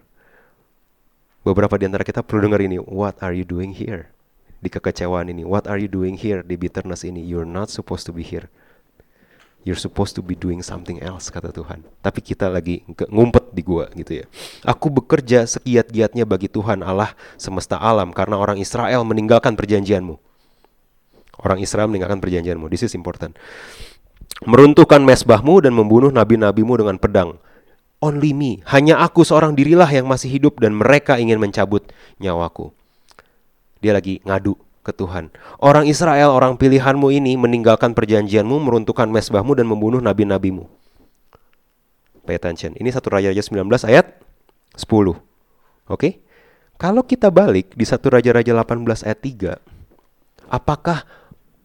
[1.43, 2.79] Beberapa di antara kita perlu dengar ini.
[2.79, 4.13] What are you doing here?
[4.63, 5.43] di kekecewaan ini.
[5.43, 7.19] What are you doing here di bitterness ini?
[7.19, 8.47] You're not supposed to be here.
[9.63, 11.87] You're supposed to be doing something else kata Tuhan.
[12.03, 14.25] Tapi kita lagi ngumpet di gua gitu ya.
[14.67, 20.19] Aku bekerja sekiat-giatnya bagi Tuhan Allah semesta alam karena orang Israel meninggalkan perjanjianmu.
[21.43, 22.71] Orang Israel meninggalkan perjanjianmu.
[22.71, 23.39] This is important.
[24.43, 27.39] Meruntuhkan mesbahmu dan membunuh nabi-nabimu dengan pedang.
[28.03, 31.87] Only me, hanya aku seorang dirilah yang masih hidup dan mereka ingin mencabut
[32.19, 32.75] nyawaku.
[33.79, 35.31] Dia lagi ngadu ke Tuhan.
[35.63, 40.67] Orang Israel, orang pilihanmu ini meninggalkan perjanjianmu, meruntuhkan mesbahmu dan membunuh nabi-nabimu.
[42.27, 42.75] Pay attention.
[42.75, 44.19] Ini satu Raja-Raja 19 ayat
[44.75, 44.83] 10.
[44.83, 45.15] Oke?
[45.87, 46.13] Okay?
[46.75, 51.07] Kalau kita balik di satu Raja-Raja 18 ayat 3, apakah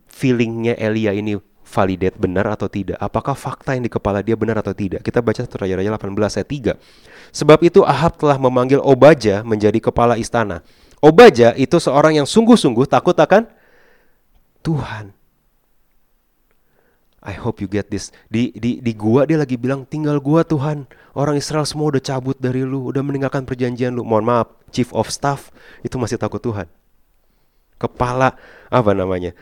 [0.06, 2.96] feelingnya Elia ini validate benar atau tidak?
[2.98, 5.04] Apakah fakta yang di kepala dia benar atau tidak?
[5.04, 6.50] Kita baca satu Raja-Raja 18 ayat
[6.80, 7.36] 3.
[7.36, 10.64] Sebab itu Ahab telah memanggil Obaja menjadi kepala istana.
[11.04, 13.46] Obaja itu seorang yang sungguh-sungguh takut akan
[14.64, 15.14] Tuhan.
[17.28, 18.16] I hope you get this.
[18.32, 20.88] Di, di, di gua dia lagi bilang tinggal gua Tuhan.
[21.12, 24.08] Orang Israel semua udah cabut dari lu, udah meninggalkan perjanjian lu.
[24.08, 25.52] Mohon maaf, chief of staff
[25.84, 26.72] itu masih takut Tuhan.
[27.78, 28.40] Kepala
[28.72, 29.36] apa namanya?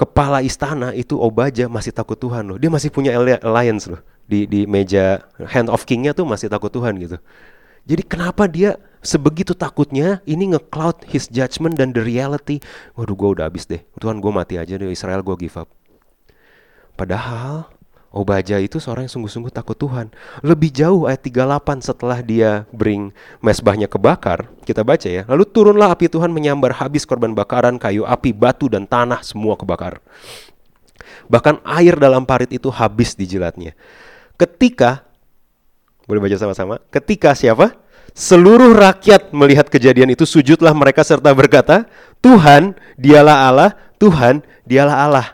[0.00, 2.56] Kepala istana itu Obaja masih takut Tuhan loh.
[2.56, 4.00] Dia masih punya alliance loh.
[4.24, 7.20] Di di meja hand of kingnya tuh masih takut Tuhan gitu.
[7.84, 12.64] Jadi kenapa dia sebegitu takutnya ini nge-cloud his judgment dan the reality.
[12.96, 13.84] Waduh gue udah habis deh.
[14.00, 15.68] Tuhan gue mati aja deh Israel gue give up.
[16.96, 17.68] Padahal
[18.10, 20.10] Obaja itu seorang yang sungguh-sungguh takut Tuhan.
[20.42, 25.22] Lebih jauh ayat 38 setelah dia bring mesbahnya kebakar, kita baca ya.
[25.30, 30.02] Lalu turunlah api Tuhan menyambar habis korban bakaran, kayu api, batu, dan tanah semua kebakar.
[31.30, 33.78] Bahkan air dalam parit itu habis dijilatnya.
[34.34, 35.06] Ketika,
[36.10, 37.78] boleh baca sama-sama, ketika siapa?
[38.10, 41.86] Seluruh rakyat melihat kejadian itu sujudlah mereka serta berkata,
[42.18, 43.70] Tuhan, dialah Allah,
[44.02, 45.26] Tuhan, dialah Allah.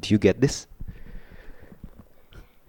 [0.00, 0.64] Do you get this?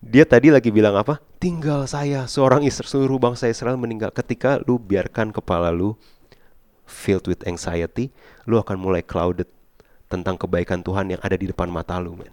[0.05, 1.17] Dia tadi lagi bilang apa?
[1.41, 4.13] Tinggal saya, seorang Israel, seluruh bangsa Israel meninggal.
[4.13, 5.97] Ketika lu biarkan kepala lu
[6.85, 8.13] filled with anxiety,
[8.45, 9.49] lu akan mulai clouded
[10.05, 12.29] tentang kebaikan Tuhan yang ada di depan mata lu, man.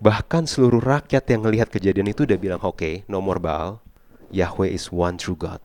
[0.00, 3.84] Bahkan seluruh rakyat yang melihat kejadian itu udah bilang, oke, okay, no more Baal,
[4.32, 5.60] Yahweh is one true God.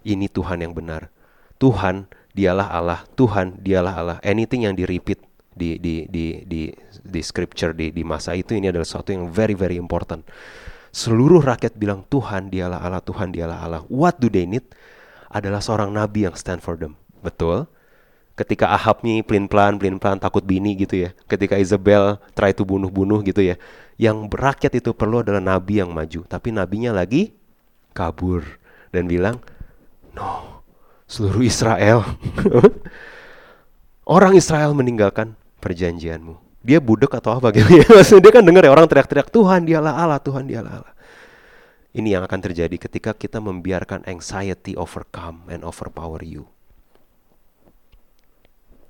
[0.00, 1.12] Ini Tuhan yang benar.
[1.60, 4.18] Tuhan dialah Allah, Tuhan dialah Allah.
[4.24, 5.20] Anything yang di repeat
[5.56, 6.68] di di di di
[7.08, 10.26] di scripture di di masa itu ini adalah sesuatu yang very very important.
[10.92, 13.82] Seluruh rakyat bilang Tuhan dialah Allah, Tuhan dialah Allah.
[13.92, 14.64] What do they need?
[15.28, 16.96] Adalah seorang nabi yang stand for them.
[17.20, 17.68] Betul?
[18.36, 21.10] Ketika Ahab nih pelin-pelan, pelin-pelan takut bini gitu ya.
[21.28, 23.56] Ketika Isabel try to bunuh-bunuh gitu ya
[23.96, 27.32] yang rakyat itu perlu adalah nabi yang maju, tapi nabinya lagi
[27.96, 28.44] kabur
[28.92, 29.40] dan bilang,
[30.12, 30.60] "No,
[31.08, 32.04] seluruh Israel.
[34.16, 36.45] orang Israel meninggalkan perjanjianmu.
[36.66, 37.70] Dia budek atau apa gitu.
[37.96, 40.94] Maksudnya dia kan dengar ya orang teriak-teriak Tuhan dialah Allah, Tuhan dialah Allah.
[41.94, 46.50] Ini yang akan terjadi ketika kita membiarkan anxiety overcome and overpower you.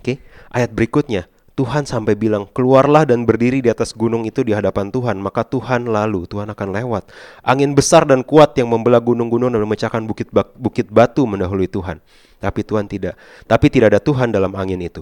[0.01, 0.17] Oke, okay?
[0.51, 5.17] ayat berikutnya Tuhan sampai bilang, "Keluarlah dan berdiri di atas gunung itu di hadapan Tuhan."
[5.17, 7.09] Maka Tuhan lalu, Tuhan akan lewat.
[7.41, 12.05] Angin besar dan kuat yang membelah gunung-gunung dan memecahkan bukit bukit batu mendahului Tuhan.
[12.37, 13.17] Tapi Tuhan tidak.
[13.49, 15.01] Tapi tidak ada Tuhan dalam angin itu.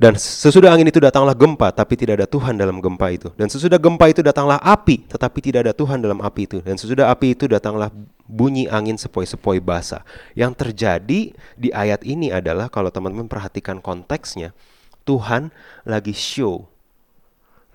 [0.00, 3.28] Dan sesudah angin itu datanglah gempa, tapi tidak ada Tuhan dalam gempa itu.
[3.36, 6.58] Dan sesudah gempa itu datanglah api, tetapi tidak ada Tuhan dalam api itu.
[6.64, 7.92] Dan sesudah api itu datanglah
[8.24, 10.00] bunyi angin sepoi-sepoi basah.
[10.32, 14.56] Yang terjadi di ayat ini adalah kalau teman-teman perhatikan konteksnya,
[15.04, 15.52] Tuhan
[15.84, 16.64] lagi show.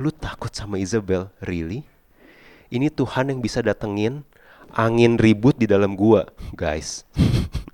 [0.01, 1.29] Lu takut sama Isabel?
[1.45, 1.85] Really?
[2.73, 4.25] Ini Tuhan yang bisa datengin
[4.73, 6.25] angin ribut di dalam gua,
[6.57, 7.05] guys.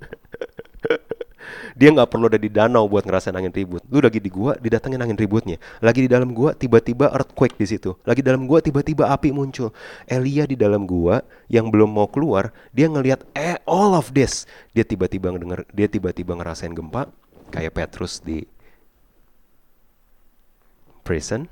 [1.82, 3.82] dia nggak perlu ada di danau buat ngerasain angin ribut.
[3.90, 5.58] Lu lagi di gua, didatengin angin ributnya.
[5.82, 7.98] Lagi di dalam gua, tiba-tiba earthquake di situ.
[8.06, 9.74] Lagi dalam gua, tiba-tiba api muncul.
[10.06, 14.46] Elia di dalam gua yang belum mau keluar, dia ngelihat eh all of this.
[14.78, 17.10] Dia tiba-tiba ngedenger, dia tiba-tiba ngerasain gempa
[17.50, 18.46] kayak Petrus di
[21.02, 21.50] prison.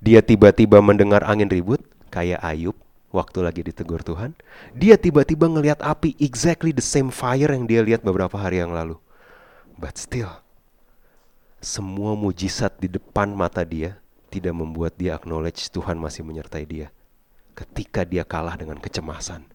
[0.00, 2.72] Dia tiba-tiba mendengar angin ribut kayak Ayub
[3.12, 4.32] waktu lagi ditegur Tuhan,
[4.72, 8.96] dia tiba-tiba ngelihat api exactly the same fire yang dia lihat beberapa hari yang lalu.
[9.80, 10.28] But still,
[11.64, 13.96] semua mujizat di depan mata dia
[14.28, 16.92] tidak membuat dia acknowledge Tuhan masih menyertai dia.
[17.56, 19.48] Ketika dia kalah dengan kecemasan.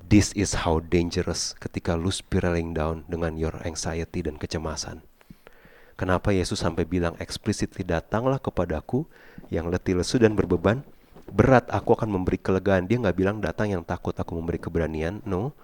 [0.00, 5.04] This is how dangerous ketika lu spiraling down dengan your anxiety dan kecemasan.
[6.00, 9.04] Kenapa Yesus sampai bilang explicitly datanglah kepadaku
[9.52, 10.80] yang letih lesu dan berbeban
[11.30, 12.86] berat aku akan memberi kelegaan.
[12.90, 15.54] Dia nggak bilang datang yang takut aku memberi keberanian no.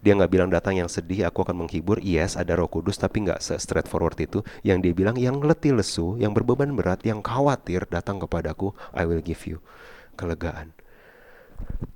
[0.00, 2.00] Dia nggak bilang datang yang sedih aku akan menghibur.
[2.00, 4.44] Yes ada roh kudus tapi nggak se straightforward itu.
[4.60, 9.24] Yang dia bilang yang letih lesu yang berbeban berat yang khawatir datang kepadaku I will
[9.24, 9.64] give you
[10.18, 10.74] kelegaan.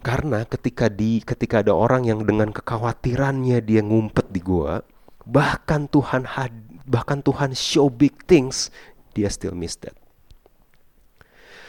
[0.07, 4.87] Karena ketika di ketika ada orang yang dengan kekhawatirannya dia ngumpet di gua
[5.29, 6.55] bahkan Tuhan had,
[6.88, 8.73] bahkan Tuhan show big things
[9.12, 9.97] dia still miss that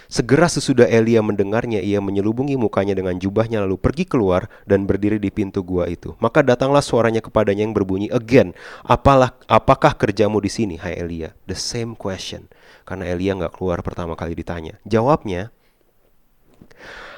[0.09, 5.29] Segera sesudah Elia mendengarnya, ia menyelubungi mukanya dengan jubahnya lalu pergi keluar dan berdiri di
[5.29, 6.17] pintu gua itu.
[6.17, 11.37] Maka datanglah suaranya kepadanya yang berbunyi, Again, apalah, apakah kerjamu di sini, hai Elia?
[11.45, 12.49] The same question.
[12.89, 14.81] Karena Elia nggak keluar pertama kali ditanya.
[14.81, 15.53] Jawabnya,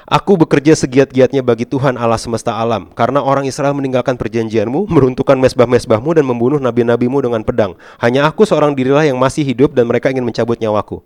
[0.04, 6.12] Aku bekerja segiat-giatnya bagi Tuhan Allah semesta alam, karena orang Israel meninggalkan perjanjianmu, meruntuhkan mesbah-mesbahmu
[6.12, 7.72] dan membunuh nabi-nabimu dengan pedang.
[8.04, 11.00] Hanya aku seorang dirilah yang masih hidup dan mereka ingin mencabut nyawaku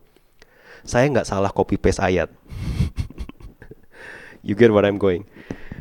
[0.86, 2.30] saya nggak salah copy paste ayat.
[4.46, 5.26] you get what I'm going?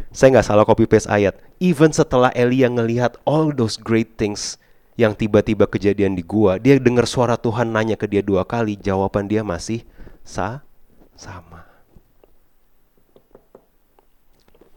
[0.09, 1.37] Saya nggak salah copy paste ayat.
[1.61, 4.57] Even setelah Elia ngelihat all those great things
[4.97, 9.27] yang tiba-tiba kejadian di gua, dia dengar suara Tuhan nanya ke dia dua kali, jawaban
[9.29, 9.83] dia masih
[10.23, 10.63] sa
[11.13, 11.67] sama.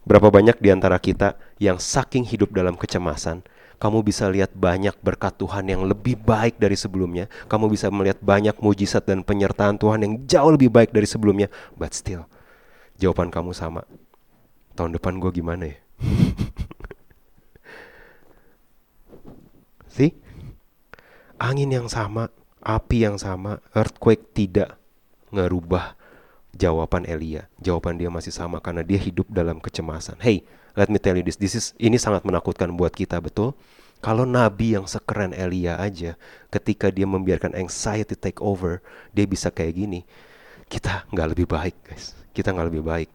[0.09, 3.45] Berapa banyak di antara kita yang saking hidup dalam kecemasan,
[3.79, 7.31] kamu bisa lihat banyak berkat Tuhan yang lebih baik dari sebelumnya.
[7.47, 11.47] Kamu bisa melihat banyak mujizat dan penyertaan Tuhan yang jauh lebih baik dari sebelumnya.
[11.79, 12.27] But still,
[12.99, 13.87] jawaban kamu sama.
[14.75, 15.79] Tahun depan gue gimana ya?
[19.95, 20.19] See?
[21.38, 24.75] Angin yang sama, api yang sama, earthquake tidak
[25.31, 25.95] ngerubah
[26.51, 27.47] jawaban Elia.
[27.62, 30.19] Jawaban dia masih sama karena dia hidup dalam kecemasan.
[30.19, 30.43] Hey,
[30.79, 31.35] let me tell you this.
[31.35, 33.59] This is ini sangat menakutkan buat kita, betul?
[33.99, 36.14] Kalau nabi yang sekeren Elia aja,
[36.55, 38.79] ketika dia membiarkan anxiety take over,
[39.11, 40.07] dia bisa kayak gini.
[40.71, 42.14] Kita nggak lebih baik, guys.
[42.31, 43.11] Kita nggak lebih baik.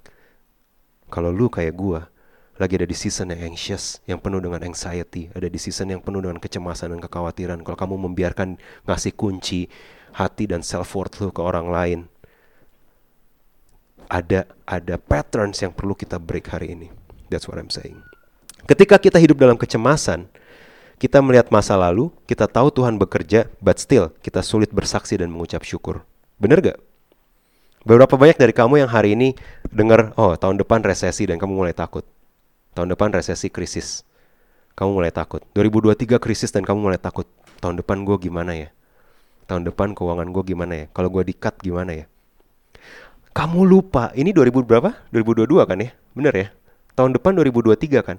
[1.08, 2.12] Kalau lu kayak gua,
[2.60, 6.19] lagi ada di season yang anxious, yang penuh dengan anxiety, ada di season yang penuh
[6.19, 7.63] dengan kecemasan dan kekhawatiran.
[7.63, 9.71] Kalau kamu membiarkan ngasih kunci
[10.19, 11.99] hati dan self worth lu ke orang lain,
[14.12, 17.02] ada ada patterns yang perlu kita break hari ini.
[17.33, 17.97] That's what I'm saying.
[18.69, 20.29] Ketika kita hidup dalam kecemasan,
[21.01, 25.65] kita melihat masa lalu, kita tahu Tuhan bekerja, but still kita sulit bersaksi dan mengucap
[25.67, 26.05] syukur.
[26.39, 26.79] Bener gak?
[27.83, 29.35] Beberapa banyak dari kamu yang hari ini
[29.67, 32.07] dengar, oh tahun depan resesi dan kamu mulai takut.
[32.71, 34.07] Tahun depan resesi krisis.
[34.79, 35.43] Kamu mulai takut.
[35.51, 37.27] 2023 krisis dan kamu mulai takut.
[37.59, 38.71] Tahun depan gue gimana ya?
[39.51, 40.85] Tahun depan keuangan gue gimana ya?
[40.95, 42.05] Kalau gue di-cut gimana ya?
[43.35, 44.95] Kamu lupa, ini 2000 berapa?
[45.11, 45.91] 2022 kan ya?
[46.15, 46.47] Bener ya?
[46.93, 48.17] Tahun depan 2023 kan?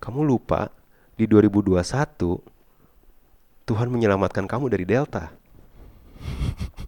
[0.00, 0.72] Kamu lupa
[1.20, 1.76] di 2021
[3.68, 5.28] Tuhan menyelamatkan kamu dari delta.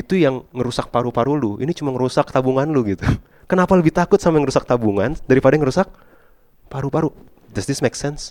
[0.00, 1.52] Itu yang ngerusak paru-paru lu.
[1.58, 3.02] Ini cuma ngerusak tabungan lu gitu.
[3.50, 5.90] Kenapa lebih takut sama yang rusak tabungan daripada yang rusak
[6.70, 7.10] paru-paru?
[7.50, 8.30] Does this make sense?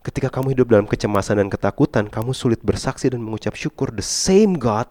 [0.00, 3.92] Ketika kamu hidup dalam kecemasan dan ketakutan, kamu sulit bersaksi dan mengucap syukur.
[3.92, 4.88] The same God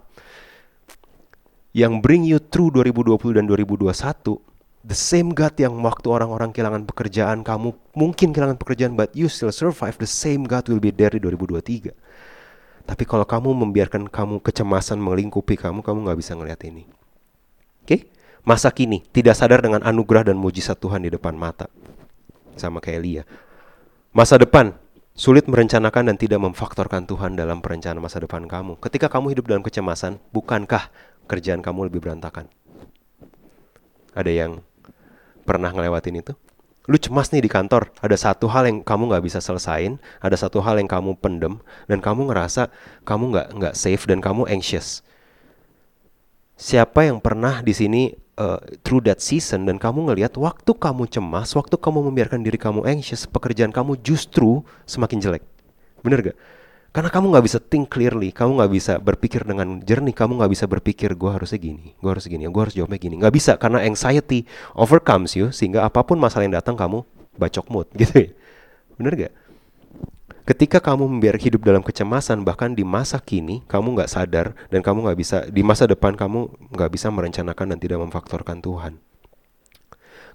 [1.76, 3.92] yang bring you through 2020 dan 2021,
[4.88, 9.52] the same God yang waktu orang-orang kehilangan pekerjaan, kamu mungkin kehilangan pekerjaan, but you still
[9.52, 11.92] survive, the same God will be there di 2023.
[12.88, 16.88] Tapi kalau kamu membiarkan kamu kecemasan melingkupi kamu, kamu nggak bisa ngeliat ini.
[17.84, 17.88] Oke?
[17.92, 18.00] Okay?
[18.48, 21.68] Masa kini tidak sadar dengan anugerah dan mujizat Tuhan di depan mata.
[22.56, 23.24] Sama kayak Elia.
[24.16, 24.78] Masa depan
[25.16, 28.76] Sulit merencanakan dan tidak memfaktorkan Tuhan dalam perencanaan masa depan kamu.
[28.84, 30.92] Ketika kamu hidup dalam kecemasan, bukankah
[31.26, 32.50] kerjaan kamu lebih berantakan?
[34.16, 34.52] Ada yang
[35.44, 36.34] pernah ngelewatin itu?
[36.86, 40.62] Lu cemas nih di kantor, ada satu hal yang kamu nggak bisa selesain, ada satu
[40.62, 41.58] hal yang kamu pendem,
[41.90, 42.70] dan kamu ngerasa
[43.02, 45.02] kamu nggak nggak safe dan kamu anxious.
[46.56, 51.58] Siapa yang pernah di sini uh, through that season dan kamu ngelihat waktu kamu cemas,
[51.58, 55.44] waktu kamu membiarkan diri kamu anxious, pekerjaan kamu justru semakin jelek.
[56.06, 56.38] Bener gak?
[56.96, 60.64] Karena kamu nggak bisa think clearly, kamu nggak bisa berpikir dengan jernih, kamu nggak bisa
[60.64, 63.20] berpikir gue harusnya gini, gue harus gini, gue harus jawabnya gini.
[63.20, 64.48] Nggak bisa karena anxiety
[64.80, 67.04] overcomes you sehingga apa pun masalah yang datang kamu
[67.36, 68.30] bacok mood gitu ya.
[68.96, 69.34] Bener gak?
[70.48, 75.12] Ketika kamu membiarkan hidup dalam kecemasan, bahkan di masa kini kamu nggak sadar dan kamu
[75.12, 79.04] nggak bisa di masa depan kamu nggak bisa merencanakan dan tidak memfaktorkan Tuhan.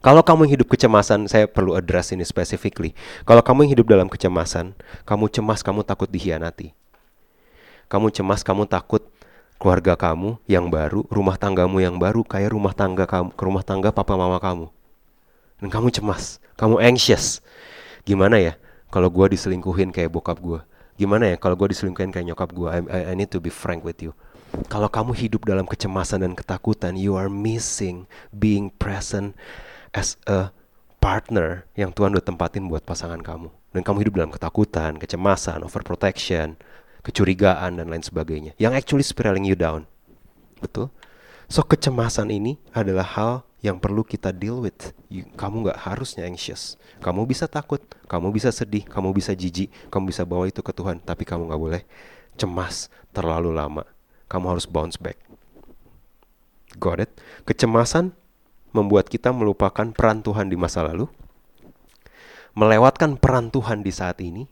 [0.00, 2.96] Kalau kamu hidup kecemasan, saya perlu address ini specifically.
[3.28, 4.72] Kalau kamu hidup dalam kecemasan,
[5.04, 6.72] kamu cemas, kamu takut dihianati.
[7.92, 9.04] Kamu cemas, kamu takut
[9.60, 13.92] keluarga kamu yang baru, rumah tanggamu yang baru kayak rumah tangga kamu, ke rumah tangga
[13.92, 14.72] papa mama kamu.
[15.60, 17.44] Dan kamu cemas, kamu anxious.
[18.08, 18.56] Gimana ya?
[18.90, 20.60] kalau gue diselingkuhin kayak bokap gue
[20.98, 23.86] gimana ya kalau gue diselingkuhin kayak nyokap gue I, I, I need to be frank
[23.86, 24.12] with you
[24.66, 29.38] kalau kamu hidup dalam kecemasan dan ketakutan you are missing being present
[29.96, 30.54] as a
[31.00, 36.60] partner yang Tuhan udah tempatin buat pasangan kamu dan kamu hidup dalam ketakutan kecemasan overprotection
[37.00, 39.88] kecurigaan dan lain sebagainya yang actually spiraling you down
[40.60, 40.92] betul
[41.48, 44.96] so kecemasan ini adalah hal yang perlu kita deal with.
[45.36, 46.80] kamu nggak harusnya anxious.
[47.04, 51.00] Kamu bisa takut, kamu bisa sedih, kamu bisa jijik, kamu bisa bawa itu ke Tuhan.
[51.04, 51.82] Tapi kamu nggak boleh
[52.40, 53.84] cemas terlalu lama.
[54.32, 55.20] Kamu harus bounce back.
[56.80, 57.10] Got it?
[57.44, 58.16] Kecemasan
[58.70, 61.10] membuat kita melupakan peran Tuhan di masa lalu,
[62.54, 64.46] melewatkan peran Tuhan di saat ini,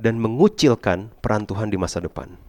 [0.00, 2.40] dan mengucilkan peran Tuhan di masa depan.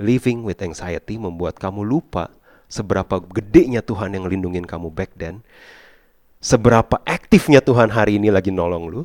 [0.00, 2.32] Living with anxiety membuat kamu lupa
[2.70, 5.44] seberapa gedenya Tuhan yang lindungin kamu back then,
[6.40, 9.02] seberapa aktifnya Tuhan hari ini lagi nolong lu,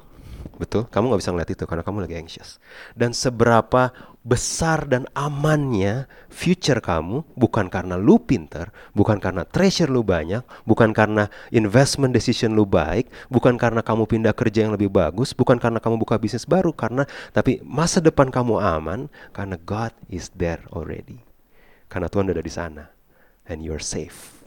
[0.56, 0.88] betul?
[0.88, 2.58] Kamu nggak bisa ngeliat itu karena kamu lagi anxious.
[2.96, 3.92] Dan seberapa
[4.26, 10.98] besar dan amannya future kamu bukan karena lu pinter, bukan karena treasure lu banyak, bukan
[10.98, 15.78] karena investment decision lu baik, bukan karena kamu pindah kerja yang lebih bagus, bukan karena
[15.78, 21.22] kamu buka bisnis baru, karena tapi masa depan kamu aman karena God is there already.
[21.86, 22.84] Karena Tuhan udah ada di sana
[23.46, 24.42] and you're safe.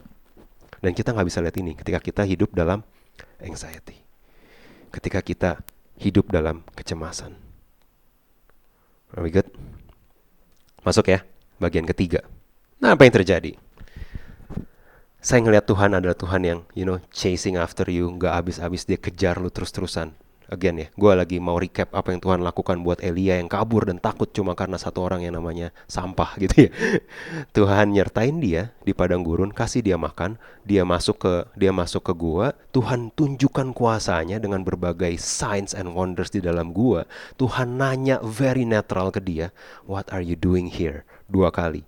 [0.83, 2.83] Dan kita nggak bisa lihat ini ketika kita hidup dalam
[3.39, 3.99] anxiety.
[4.91, 5.59] Ketika kita
[5.99, 7.35] hidup dalam kecemasan.
[9.13, 9.51] Are we good?
[10.87, 11.27] Masuk ya,
[11.59, 12.23] bagian ketiga.
[12.79, 13.51] Nah, apa yang terjadi?
[15.19, 19.35] Saya ngelihat Tuhan adalah Tuhan yang, you know, chasing after you, nggak habis-habis dia kejar
[19.35, 20.15] lu terus-terusan
[20.49, 24.01] again ya, gue lagi mau recap apa yang Tuhan lakukan buat Elia yang kabur dan
[24.01, 26.71] takut cuma karena satu orang yang namanya sampah gitu ya.
[27.57, 32.13] Tuhan nyertain dia di padang gurun, kasih dia makan, dia masuk ke dia masuk ke
[32.17, 37.05] gua, Tuhan tunjukkan kuasanya dengan berbagai signs and wonders di dalam gua.
[37.37, 39.53] Tuhan nanya very natural ke dia,
[39.85, 41.85] "What are you doing here?" dua kali.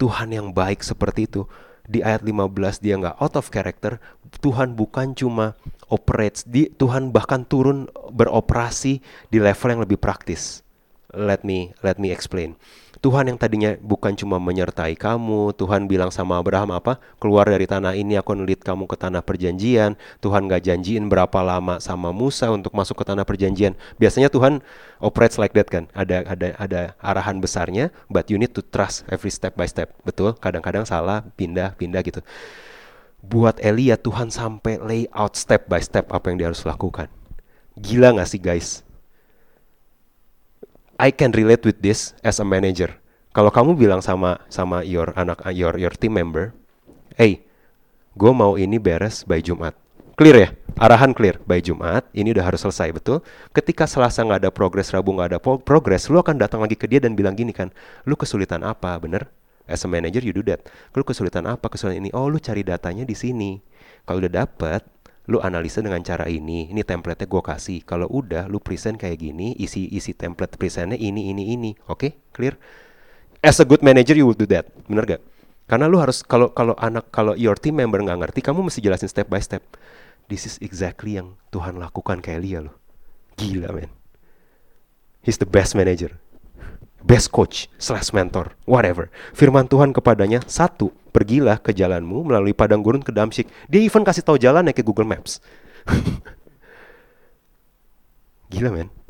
[0.00, 1.46] Tuhan yang baik seperti itu
[1.86, 3.98] di ayat 15 dia nggak out of character
[4.38, 5.58] Tuhan bukan cuma
[5.92, 10.64] operates di Tuhan bahkan turun beroperasi di level yang lebih praktis
[11.12, 12.56] let me let me explain
[13.02, 17.02] Tuhan yang tadinya bukan cuma menyertai kamu, Tuhan bilang sama Abraham apa?
[17.18, 19.98] Keluar dari tanah ini aku lead kamu ke tanah perjanjian.
[20.22, 23.74] Tuhan gak janjiin berapa lama sama Musa untuk masuk ke tanah perjanjian.
[23.98, 24.62] Biasanya Tuhan
[25.02, 25.90] operates like that kan.
[25.98, 29.90] Ada ada ada arahan besarnya, but you need to trust every step by step.
[30.06, 30.38] Betul?
[30.38, 32.22] Kadang-kadang salah, pindah-pindah gitu.
[33.22, 37.06] Buat Elia Tuhan sampai lay out step by step apa yang dia harus lakukan.
[37.78, 38.82] Gila gak sih guys?
[40.98, 42.98] I can relate with this as a manager.
[43.32, 46.52] Kalau kamu bilang sama sama your anak your your team member,
[47.16, 47.40] hey,
[48.12, 49.72] gue mau ini beres by Jumat.
[50.12, 50.48] Clear ya?
[50.76, 52.04] Arahan clear by Jumat.
[52.12, 53.24] Ini udah harus selesai betul.
[53.56, 57.00] Ketika Selasa nggak ada progres, Rabu nggak ada progres, lu akan datang lagi ke dia
[57.00, 57.72] dan bilang gini kan,
[58.04, 58.92] lu kesulitan apa?
[59.00, 59.26] Bener?
[59.72, 60.68] As a manager you do that.
[60.92, 61.72] Lu kesulitan apa?
[61.72, 62.10] Kesulitan ini.
[62.12, 63.56] Oh, lu cari datanya di sini.
[64.04, 64.84] Kalau udah dapet,
[65.32, 66.68] lu analisa dengan cara ini.
[66.68, 67.78] Ini template-nya gue kasih.
[67.88, 71.70] Kalau udah, lu present kayak gini, isi isi template presentnya ini ini ini.
[71.88, 72.10] Oke, okay?
[72.36, 72.54] clear?
[73.40, 74.68] As a good manager, you will do that.
[74.86, 75.22] Bener gak?
[75.66, 79.08] Karena lu harus kalau kalau anak kalau your team member nggak ngerti, kamu mesti jelasin
[79.08, 79.64] step by step.
[80.30, 82.76] This is exactly yang Tuhan lakukan kayak Elia loh.
[83.40, 83.90] Gila men.
[85.24, 86.21] He's the best manager.
[87.02, 89.10] Best coach slash mentor, whatever.
[89.34, 93.50] Firman Tuhan kepadanya, satu, pergilah ke jalanmu melalui padang gurun ke Damsyik.
[93.66, 95.42] Dia even kasih tahu jalan ya ke Google Maps.
[98.52, 99.01] Gila men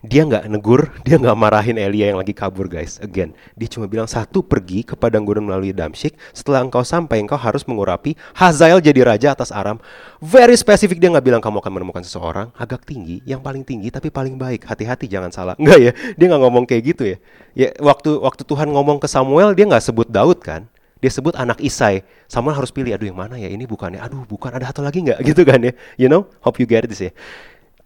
[0.00, 2.96] dia nggak negur, dia nggak marahin Elia yang lagi kabur guys.
[3.04, 6.16] Again, dia cuma bilang satu pergi ke padang gurun melalui Damsyik.
[6.32, 9.76] Setelah engkau sampai, engkau harus mengurapi Hazael jadi raja atas Aram.
[10.24, 14.08] Very specific dia nggak bilang kamu akan menemukan seseorang agak tinggi, yang paling tinggi tapi
[14.08, 14.64] paling baik.
[14.64, 15.54] Hati-hati jangan salah.
[15.60, 17.16] Enggak ya, dia nggak ngomong kayak gitu ya.
[17.52, 20.64] Ya waktu waktu Tuhan ngomong ke Samuel dia nggak sebut Daud kan?
[21.00, 22.04] Dia sebut anak Isai.
[22.28, 23.48] Samuel harus pilih, aduh yang mana ya?
[23.48, 25.24] Ini bukannya, aduh bukan, ada satu lagi nggak?
[25.32, 25.72] Gitu kan ya?
[25.96, 26.28] You know?
[26.44, 27.10] Hope you get this ya.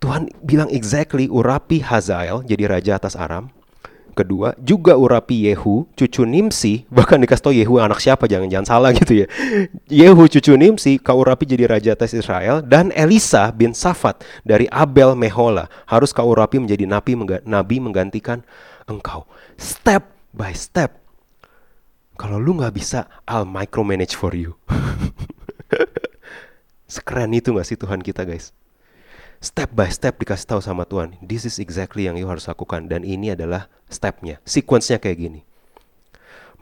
[0.02, 3.50] Tuhan bilang exactly Urapi Hazael jadi raja atas Aram.
[4.14, 9.26] Kedua, juga Urapi Yehu, cucu Nimsi, bahkan dikasih tau Yehu anak siapa, jangan-jangan salah gitu
[9.26, 9.26] ya.
[10.06, 15.18] Yehu cucu Nimsi, kau Urapi jadi raja atas Israel, dan Elisa bin Safat dari Abel
[15.18, 18.46] Mehola, harus kau Urapi menjadi nabi, nabi menggantikan
[18.86, 19.26] engkau.
[19.58, 20.94] Step by step.
[22.14, 24.54] Kalau lu nggak bisa, I'll micromanage for you.
[26.94, 28.54] Sekeren itu gak sih Tuhan kita guys?
[29.40, 31.16] Step by step dikasih tahu sama Tuhan.
[31.24, 35.40] This is exactly yang you harus lakukan dan ini adalah stepnya, sequence-nya kayak gini.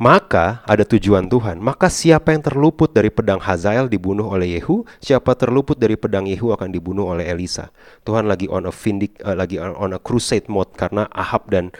[0.03, 1.63] Maka ada tujuan Tuhan.
[1.63, 6.51] Maka siapa yang terluput dari pedang Hazael dibunuh oleh Yehu, siapa terluput dari pedang Yehu
[6.51, 7.71] akan dibunuh oleh Elisa.
[8.03, 11.71] Tuhan lagi on a vindic, uh, lagi on a crusade mode karena Ahab dan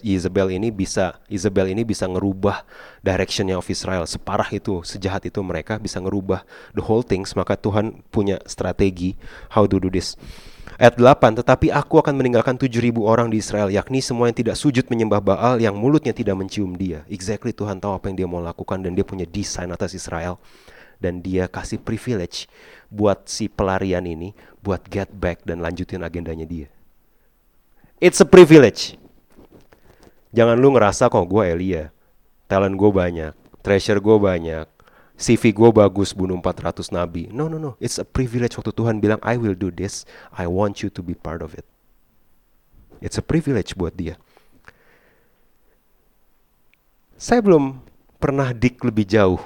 [0.00, 2.64] Isabel ini bisa Isabel ini bisa ngerubah
[3.04, 7.36] directionnya of Israel separah itu, sejahat itu mereka bisa ngerubah the whole things.
[7.36, 9.20] Maka Tuhan punya strategi
[9.52, 10.16] how to do this.
[10.76, 14.84] Ayat 8, tetapi aku akan meninggalkan 7000 orang di Israel, yakni semua yang tidak sujud
[14.92, 17.00] menyembah Baal, yang mulutnya tidak mencium dia.
[17.08, 20.36] Exactly Tuhan tahu apa yang dia mau lakukan dan dia punya desain atas Israel.
[21.00, 22.48] Dan dia kasih privilege
[22.92, 26.68] buat si pelarian ini, buat get back dan lanjutin agendanya dia.
[27.96, 29.00] It's a privilege.
[30.36, 31.88] Jangan lu ngerasa kok gue Elia,
[32.44, 33.32] talent gue banyak,
[33.64, 34.68] treasure gue banyak,
[35.16, 37.32] CV gue bagus bunuh 400 nabi.
[37.32, 37.72] No, no, no.
[37.80, 40.04] It's a privilege waktu Tuhan bilang, I will do this.
[40.28, 41.64] I want you to be part of it.
[43.00, 44.20] It's a privilege buat dia.
[47.16, 47.80] Saya belum
[48.20, 49.40] pernah dik lebih jauh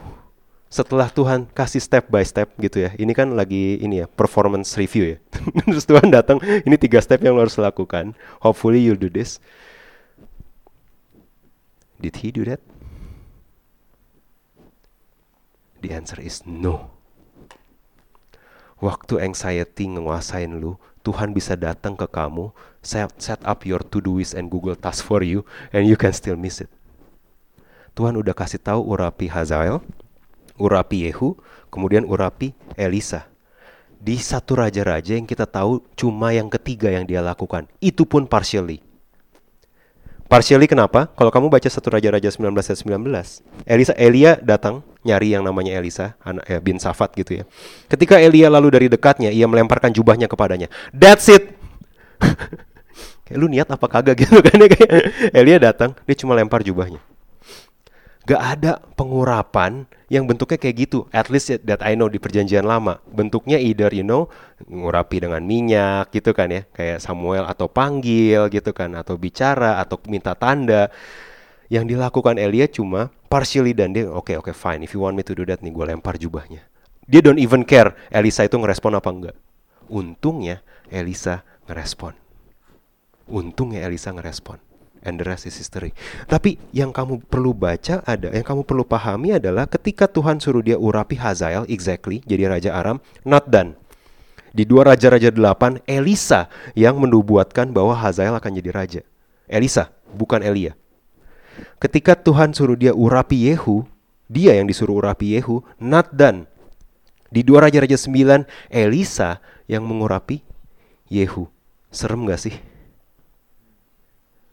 [0.71, 2.91] setelah Tuhan kasih step by step gitu ya.
[2.95, 5.17] Ini kan lagi ini ya performance review ya.
[5.71, 8.15] Terus Tuhan datang, ini tiga step yang lo harus lakukan.
[8.43, 9.43] Hopefully you'll do this.
[11.99, 12.63] Did he do that?
[15.81, 16.93] The answer is no.
[18.81, 22.53] Waktu anxiety nguasain lu, Tuhan bisa datang ke kamu,
[22.85, 26.37] set, set up your to-do list and Google Task for you, and you can still
[26.37, 26.69] miss it.
[27.97, 29.85] Tuhan udah kasih tahu urapi Hazael,
[30.61, 31.37] urapi Yehu,
[31.73, 33.29] kemudian urapi Elisa.
[34.01, 37.69] Di satu raja-raja yang kita tahu cuma yang ketiga yang dia lakukan.
[37.85, 38.81] Itu pun partially.
[40.31, 41.11] Partially kenapa?
[41.19, 46.15] Kalau kamu baca satu Raja-Raja 19 ayat 19, Elisa Elia datang nyari yang namanya Elisa,
[46.23, 47.45] anak ya, bin Safat gitu ya.
[47.91, 50.71] Ketika Elia lalu dari dekatnya, ia melemparkan jubahnya kepadanya.
[50.95, 51.51] That's it.
[53.27, 54.93] kayak lu niat apa kagak gitu kan ya kayak
[55.35, 57.03] Elia datang, dia cuma lempar jubahnya
[58.31, 61.11] gak ada pengurapan yang bentuknya kayak gitu.
[61.11, 63.03] At least that I know di perjanjian lama.
[63.11, 64.31] Bentuknya either you know
[64.71, 69.99] ngurapi dengan minyak gitu kan ya, kayak Samuel atau panggil gitu kan atau bicara atau
[70.07, 70.95] minta tanda.
[71.71, 75.15] Yang dilakukan Elia cuma partially dan dia oke okay, oke okay, fine if you want
[75.15, 76.67] me to do that nih gue lempar jubahnya.
[77.11, 79.37] Dia don't even care Elisa itu ngerespon apa enggak.
[79.91, 82.15] Untungnya Elisa ngerespon.
[83.31, 84.70] Untungnya Elisa ngerespon
[85.05, 85.93] and the rest is history.
[86.29, 90.77] Tapi yang kamu perlu baca ada, yang kamu perlu pahami adalah ketika Tuhan suruh dia
[90.77, 93.77] urapi Hazael exactly jadi raja Aram, not done.
[94.51, 99.01] Di dua raja-raja delapan, Elisa yang menubuatkan bahwa Hazael akan jadi raja.
[99.47, 100.75] Elisa, bukan Elia.
[101.79, 103.87] Ketika Tuhan suruh dia urapi Yehu,
[104.27, 106.51] dia yang disuruh urapi Yehu, not done.
[107.31, 109.39] Di dua raja-raja sembilan, Elisa
[109.71, 110.43] yang mengurapi
[111.07, 111.47] Yehu.
[111.91, 112.55] Serem gak sih?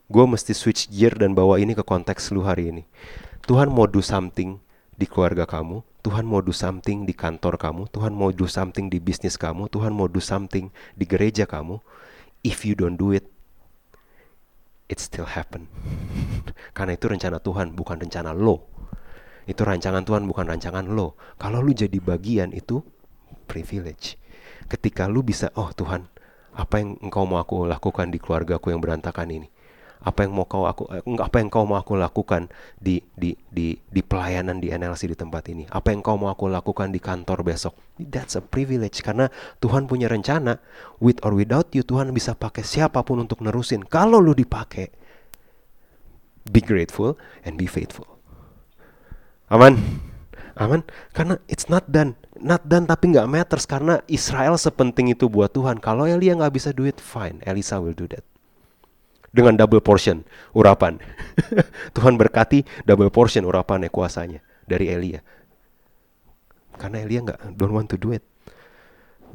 [0.08, 2.84] Gue mesti switch gear dan bawa ini ke konteks lu hari ini.
[3.44, 4.60] Tuhan mau do something
[4.96, 9.04] di keluarga kamu, Tuhan mau do something di kantor kamu, Tuhan mau do something di
[9.04, 11.84] bisnis kamu, Tuhan mau do something di gereja kamu.
[12.44, 13.28] If you don't do it,
[14.88, 15.68] it still happen.
[16.76, 18.68] Karena itu rencana Tuhan, bukan rencana lo.
[19.48, 21.20] Itu rancangan Tuhan, bukan rancangan lo.
[21.36, 22.84] Kalau lu jadi bagian itu,
[23.48, 24.16] privilege.
[24.72, 26.08] Ketika lu bisa, oh Tuhan,
[26.56, 29.48] apa yang engkau mau aku lakukan di keluarga aku yang berantakan ini?
[29.98, 33.74] Apa yang mau kau aku eh, apa yang kau mau aku lakukan di di di
[33.74, 35.66] di pelayanan di NLC di tempat ini?
[35.74, 37.74] Apa yang kau mau aku lakukan di kantor besok?
[37.98, 40.62] That's a privilege karena Tuhan punya rencana
[41.02, 43.82] with or without you Tuhan bisa pakai siapa pun untuk nerusin.
[43.90, 44.94] Kalau lu dipakai,
[46.46, 48.06] be grateful and be faithful.
[49.50, 49.80] Aman.
[50.60, 50.86] Aman.
[51.16, 52.14] Karena it's not done.
[52.38, 55.82] Not done tapi nggak matters karena Israel sepenting itu buat Tuhan.
[55.82, 57.42] Kalau Elia nggak bisa do it, fine.
[57.48, 58.22] Elisa will do that.
[59.28, 60.24] Dengan double portion
[60.56, 60.98] urapan.
[61.96, 65.22] Tuhan berkati double portion urapannya kuasanya dari Elia.
[66.80, 68.24] Karena Elia nggak don't want to do it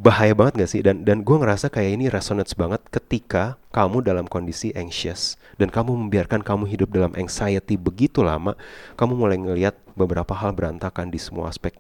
[0.01, 4.25] bahaya banget gak sih dan dan gue ngerasa kayak ini resonates banget ketika kamu dalam
[4.25, 8.57] kondisi anxious dan kamu membiarkan kamu hidup dalam anxiety begitu lama
[8.97, 11.77] kamu mulai ngelihat beberapa hal berantakan di semua aspek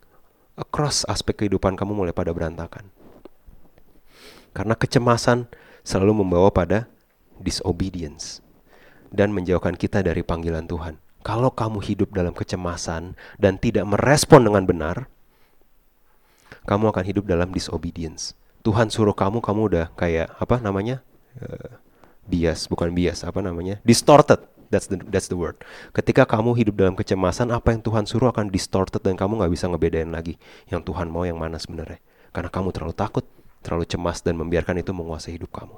[0.54, 2.84] across aspek kehidupan kamu mulai pada berantakan
[4.52, 5.48] karena kecemasan
[5.80, 6.86] selalu membawa pada
[7.40, 8.44] disobedience
[9.12, 14.66] dan menjauhkan kita dari panggilan Tuhan kalau kamu hidup dalam kecemasan dan tidak merespon dengan
[14.66, 14.96] benar
[16.66, 18.38] kamu akan hidup dalam disobedience.
[18.62, 21.02] Tuhan suruh kamu, kamu udah kayak apa namanya?
[21.34, 21.78] Uh,
[22.30, 23.82] bias, bukan bias, apa namanya?
[23.82, 24.38] Distorted.
[24.70, 25.60] That's the that's the word.
[25.92, 29.68] Ketika kamu hidup dalam kecemasan, apa yang Tuhan suruh akan distorted dan kamu nggak bisa
[29.68, 32.00] ngebedain lagi yang Tuhan mau yang mana sebenarnya.
[32.32, 33.26] Karena kamu terlalu takut,
[33.60, 35.76] terlalu cemas dan membiarkan itu menguasai hidup kamu.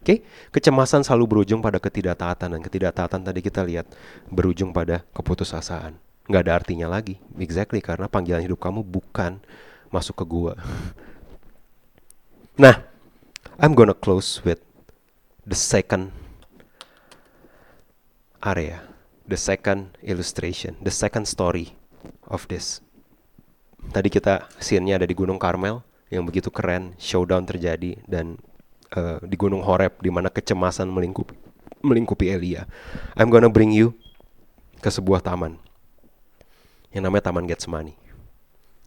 [0.00, 0.18] Oke, okay?
[0.56, 3.84] kecemasan selalu berujung pada ketidaktaatan dan ketidaktaatan tadi kita lihat
[4.32, 5.92] berujung pada keputusasaan.
[6.24, 9.44] Nggak ada artinya lagi, exactly karena panggilan hidup kamu bukan
[9.92, 10.56] masuk ke gua.
[12.56, 12.80] Nah,
[13.60, 14.64] I'm gonna close with
[15.44, 16.16] the second
[18.40, 18.80] area,
[19.28, 21.76] the second illustration, the second story
[22.24, 22.80] of this.
[23.92, 28.40] Tadi kita scene-nya ada di Gunung Karmel yang begitu keren, showdown terjadi dan
[28.96, 31.34] uh, di Gunung Horeb di mana kecemasan melingkupi
[31.80, 32.68] melingkupi Elia.
[33.16, 33.96] I'm gonna bring you
[34.80, 35.56] ke sebuah taman
[36.92, 37.94] yang namanya Taman Getsemani.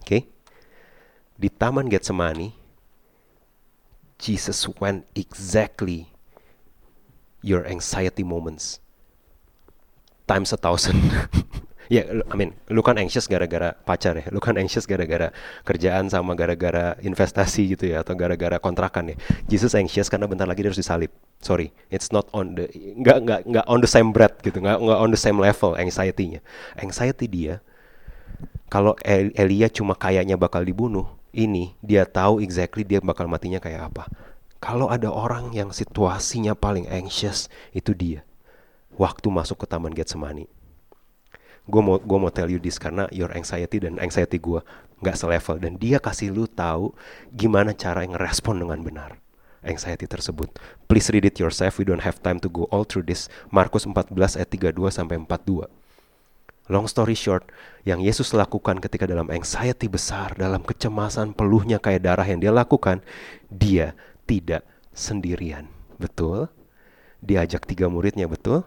[0.04, 0.06] Oke?
[0.06, 0.22] Okay?
[1.38, 2.54] di Taman Getsemani,
[4.22, 6.08] Jesus went exactly
[7.43, 8.80] your anxiety moments
[10.28, 11.04] times a thousand.
[11.88, 15.34] ya, yeah, I mean, lu kan anxious gara-gara pacar ya, lu kan anxious gara-gara
[15.68, 19.16] kerjaan sama gara-gara investasi gitu ya, atau gara-gara kontrakan ya.
[19.50, 21.12] Jesus anxious karena bentar lagi dia harus disalib.
[21.44, 25.00] Sorry, it's not on the nggak nggak nggak on the same breath gitu, nggak nggak
[25.00, 26.40] on the same level anxiety-nya.
[26.80, 27.60] Anxiety dia
[28.74, 34.10] kalau Elia cuma kayaknya bakal dibunuh, ini dia tahu exactly dia bakal matinya kayak apa.
[34.58, 38.24] Kalau ada orang yang situasinya paling anxious itu dia.
[38.98, 40.50] Waktu masuk ke Taman Getsemani.
[41.64, 44.59] Gue mau gue mau tell you this karena your anxiety dan anxiety gue
[44.99, 46.95] nggak selevel dan dia kasih lu tahu
[47.32, 49.24] gimana cara yang respon dengan benar
[49.64, 50.59] anxiety tersebut.
[50.91, 51.80] Please read it yourself.
[51.80, 53.32] We don't have time to go all through this.
[53.49, 55.72] Markus 14 ayat 32 sampai 42.
[56.72, 57.51] Long story short,
[57.84, 63.03] yang Yesus lakukan ketika dalam anxiety besar, dalam kecemasan peluhnya kayak darah yang dia lakukan,
[63.51, 63.91] dia
[64.24, 64.64] tidak
[64.95, 65.68] sendirian.
[65.99, 66.47] Betul?
[67.20, 68.64] Diajak tiga muridnya, betul?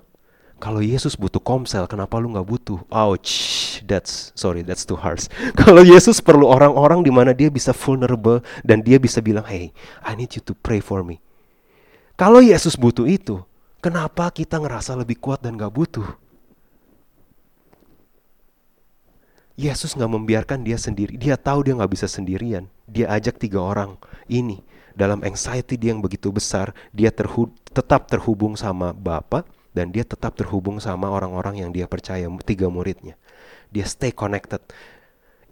[0.57, 2.81] Kalau Yesus butuh komsel, kenapa lu nggak butuh?
[2.89, 3.29] Ouch,
[3.85, 5.29] that's sorry, that's too harsh.
[5.61, 9.69] Kalau Yesus perlu orang-orang di mana dia bisa vulnerable dan dia bisa bilang, hey,
[10.01, 11.21] I need you to pray for me.
[12.17, 13.45] Kalau Yesus butuh itu,
[13.85, 16.09] kenapa kita ngerasa lebih kuat dan gak butuh?
[19.57, 21.17] Yesus nggak membiarkan dia sendiri.
[21.17, 22.69] Dia tahu dia nggak bisa sendirian.
[22.85, 23.97] Dia ajak tiga orang
[24.29, 24.61] ini
[24.93, 26.77] dalam anxiety dia yang begitu besar.
[26.93, 32.25] Dia terhu tetap terhubung sama Bapa dan dia tetap terhubung sama orang-orang yang dia percaya
[32.49, 33.21] tiga muridnya.
[33.69, 34.65] Dia stay connected.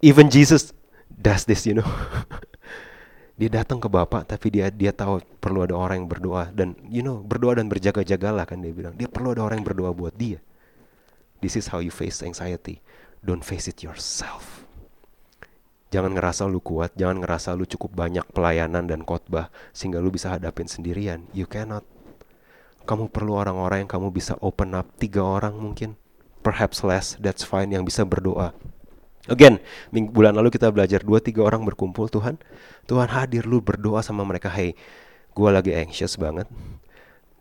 [0.01, 0.73] Even Jesus
[1.13, 1.85] does this, you know.
[3.39, 7.03] dia datang ke Bapak tapi dia dia tahu perlu ada orang yang berdoa dan you
[7.03, 8.97] know berdoa dan berjaga-jagalah kan dia bilang.
[8.97, 10.41] Dia perlu ada orang yang berdoa buat dia.
[11.45, 12.81] This is how you face anxiety
[13.25, 14.63] don't face it yourself.
[15.89, 20.37] Jangan ngerasa lu kuat, jangan ngerasa lu cukup banyak pelayanan dan khotbah sehingga lu bisa
[20.37, 21.25] hadapin sendirian.
[21.33, 21.81] You cannot.
[22.85, 25.97] Kamu perlu orang-orang yang kamu bisa open up tiga orang mungkin,
[26.45, 28.53] perhaps less, that's fine yang bisa berdoa.
[29.25, 29.57] Again,
[29.89, 32.37] minggu bulan lalu kita belajar dua tiga orang berkumpul Tuhan,
[32.85, 34.53] Tuhan hadir lu berdoa sama mereka.
[34.53, 34.77] Hey,
[35.33, 36.45] gue lagi anxious banget.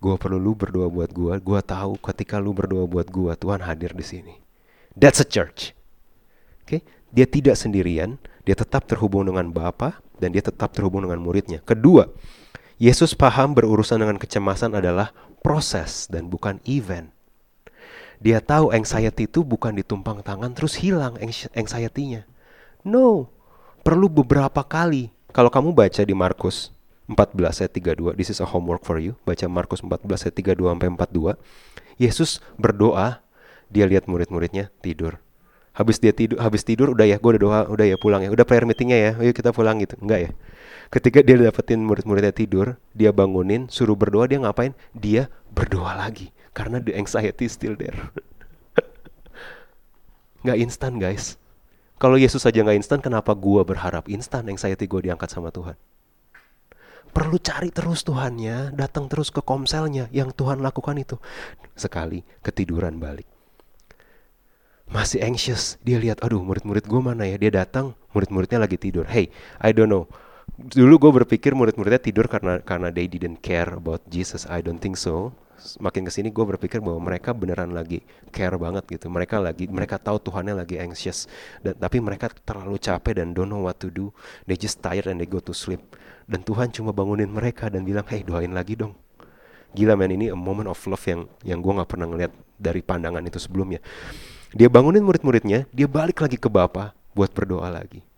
[0.00, 1.36] Gue perlu lu berdoa buat gue.
[1.44, 4.34] Gue tahu ketika lu berdoa buat gue, Tuhan hadir di sini.
[4.96, 5.76] That's a church.
[6.64, 6.80] Oke, okay?
[7.12, 8.16] dia tidak sendirian,
[8.48, 11.60] dia tetap terhubung dengan Bapa dan dia tetap terhubung dengan muridnya.
[11.60, 12.08] Kedua,
[12.80, 15.12] Yesus paham berurusan dengan kecemasan adalah
[15.44, 17.12] proses dan bukan event.
[18.24, 21.20] Dia tahu anxiety itu bukan ditumpang tangan terus hilang
[21.52, 22.24] anxiety-nya.
[22.80, 23.28] No,
[23.84, 25.12] perlu beberapa kali.
[25.36, 26.72] Kalau kamu baca di Markus
[27.04, 29.12] 14 ayat 32, this is a homework for you.
[29.28, 31.36] Baca Markus 14 ayat 32 sampai 42.
[32.00, 33.20] Yesus berdoa,
[33.68, 35.20] dia lihat murid-muridnya tidur.
[35.74, 38.46] Habis dia tidur, habis tidur udah ya, gue udah doa, udah ya pulang ya, udah
[38.46, 40.30] prayer meetingnya ya, ayo kita pulang gitu, enggak ya?
[40.92, 44.76] Ketika dia dapetin murid-muridnya tidur, dia bangunin, suruh berdoa, dia ngapain?
[44.92, 47.96] Dia berdoa lagi, karena the anxiety still there.
[50.44, 51.40] nggak instan guys.
[51.96, 55.78] Kalau Yesus saja nggak instan, kenapa gue berharap instan anxiety gue diangkat sama Tuhan?
[57.14, 61.16] Perlu cari terus Tuhannya, datang terus ke komselnya yang Tuhan lakukan itu.
[61.78, 63.34] Sekali ketiduran balik
[64.88, 65.80] masih anxious.
[65.80, 67.36] Dia lihat, aduh murid-murid gue mana ya?
[67.40, 69.08] Dia datang, murid-muridnya lagi tidur.
[69.08, 70.08] Hey, I don't know.
[70.54, 74.46] Dulu gue berpikir murid-muridnya tidur karena karena they didn't care about Jesus.
[74.46, 75.34] I don't think so.
[75.82, 79.10] Makin ke sini gue berpikir bahwa mereka beneran lagi care banget gitu.
[79.10, 81.26] Mereka lagi mereka tahu Tuhannya lagi anxious.
[81.58, 84.14] Dan tapi mereka terlalu capek dan don't know what to do.
[84.46, 85.82] They just tired and they go to sleep.
[86.30, 88.94] Dan Tuhan cuma bangunin mereka dan bilang, hey doain lagi dong.
[89.74, 93.26] Gila men ini a moment of love yang yang gue nggak pernah ngeliat dari pandangan
[93.26, 93.82] itu sebelumnya.
[94.54, 98.13] Dia bangunin murid-muridnya, dia balik lagi ke Bapa buat berdoa lagi.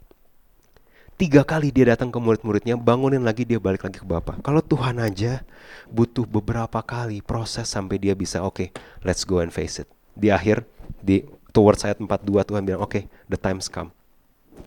[1.16, 4.36] Tiga kali dia datang ke murid-muridnya, bangunin lagi dia balik lagi ke Bapa.
[4.44, 5.40] Kalau Tuhan aja
[5.88, 8.68] butuh beberapa kali proses sampai dia bisa oke, okay,
[9.00, 9.88] let's go and face it.
[10.12, 10.68] Di akhir
[11.00, 11.24] di
[11.56, 13.96] towards ayat 42 Tuhan bilang, "Oke, okay, the time's come.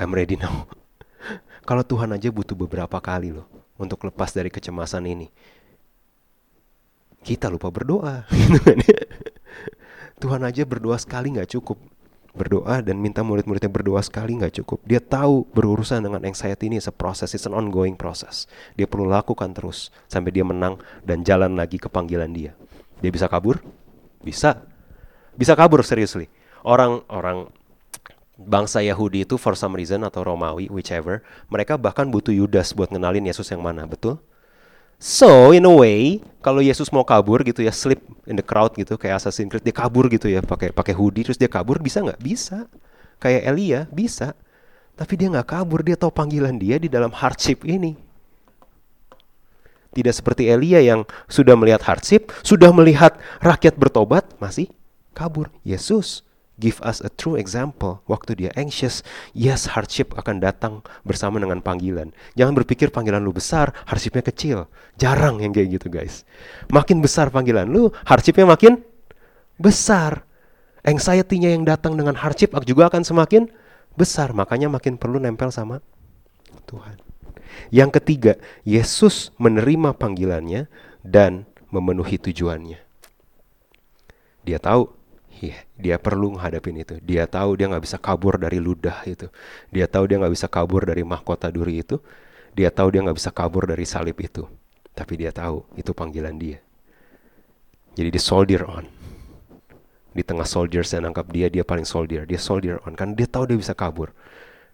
[0.01, 0.65] I'm ready now."
[1.69, 3.45] Kalau Tuhan aja butuh beberapa kali loh
[3.77, 5.29] untuk lepas dari kecemasan ini.
[7.21, 8.25] Kita lupa berdoa.
[8.33, 9.01] Gitu kan ya.
[10.17, 11.77] Tuhan aja berdoa sekali nggak cukup.
[12.37, 14.79] Berdoa dan minta murid-muridnya berdoa sekali nggak cukup.
[14.85, 18.45] Dia tahu berurusan dengan anxiety ini seproses, it's an ongoing process.
[18.77, 22.53] Dia perlu lakukan terus sampai dia menang dan jalan lagi ke panggilan dia.
[23.01, 23.57] Dia bisa kabur?
[24.21, 24.61] Bisa.
[25.33, 26.29] Bisa kabur seriously.
[26.61, 27.49] Orang-orang
[28.39, 31.19] bangsa Yahudi itu for some reason atau Romawi whichever,
[31.51, 34.19] mereka bahkan butuh Yudas buat ngenalin Yesus yang mana, betul?
[34.99, 38.99] So in a way, kalau Yesus mau kabur gitu ya, slip in the crowd gitu
[38.99, 42.19] kayak Assassin's Creed dia kabur gitu ya, pakai pakai hoodie terus dia kabur bisa nggak?
[42.19, 42.67] Bisa.
[43.15, 44.35] Kayak Elia bisa.
[44.99, 47.95] Tapi dia nggak kabur, dia tahu panggilan dia di dalam hardship ini.
[49.95, 54.67] Tidak seperti Elia yang sudah melihat hardship, sudah melihat rakyat bertobat, masih
[55.15, 55.47] kabur.
[55.63, 56.27] Yesus
[56.59, 59.01] give us a true example waktu dia anxious
[59.31, 62.11] yes hardship akan datang bersama dengan panggilan.
[62.35, 64.67] Jangan berpikir panggilan lu besar hardshipnya kecil.
[64.99, 66.27] Jarang yang kayak gitu guys.
[66.69, 68.83] Makin besar panggilan lu hardshipnya makin
[69.55, 70.27] besar.
[70.83, 73.47] Anxiety-nya yang datang dengan hardship juga akan semakin
[73.95, 74.35] besar.
[74.35, 75.79] Makanya makin perlu nempel sama
[76.67, 76.99] Tuhan.
[77.73, 78.33] Yang ketiga
[78.63, 80.71] Yesus menerima panggilannya
[81.03, 82.79] dan memenuhi tujuannya.
[84.47, 84.98] Dia tahu
[85.39, 86.99] Iya, dia perlu menghadapin itu.
[86.99, 89.31] Dia tahu dia nggak bisa kabur dari ludah itu.
[89.71, 92.03] Dia tahu dia nggak bisa kabur dari mahkota duri itu.
[92.51, 94.43] Dia tahu dia nggak bisa kabur dari salib itu.
[94.91, 96.59] Tapi dia tahu itu panggilan dia.
[97.95, 98.83] Jadi dia soldier on.
[100.11, 102.27] Di tengah soldiers yang nangkap dia, dia paling soldier.
[102.27, 102.99] Dia soldier on.
[102.99, 104.11] Karena dia tahu dia bisa kabur.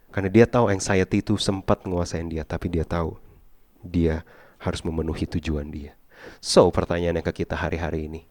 [0.09, 2.41] Karena dia tahu anxiety itu sempat menguasain dia.
[2.41, 3.21] Tapi dia tahu
[3.85, 4.25] dia
[4.57, 5.93] harus memenuhi tujuan dia.
[6.41, 8.21] So pertanyaannya ke kita hari-hari ini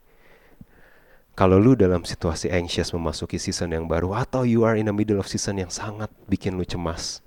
[1.35, 5.19] kalau lu dalam situasi anxious memasuki season yang baru atau you are in the middle
[5.19, 7.19] of season yang sangat bikin lu cemas.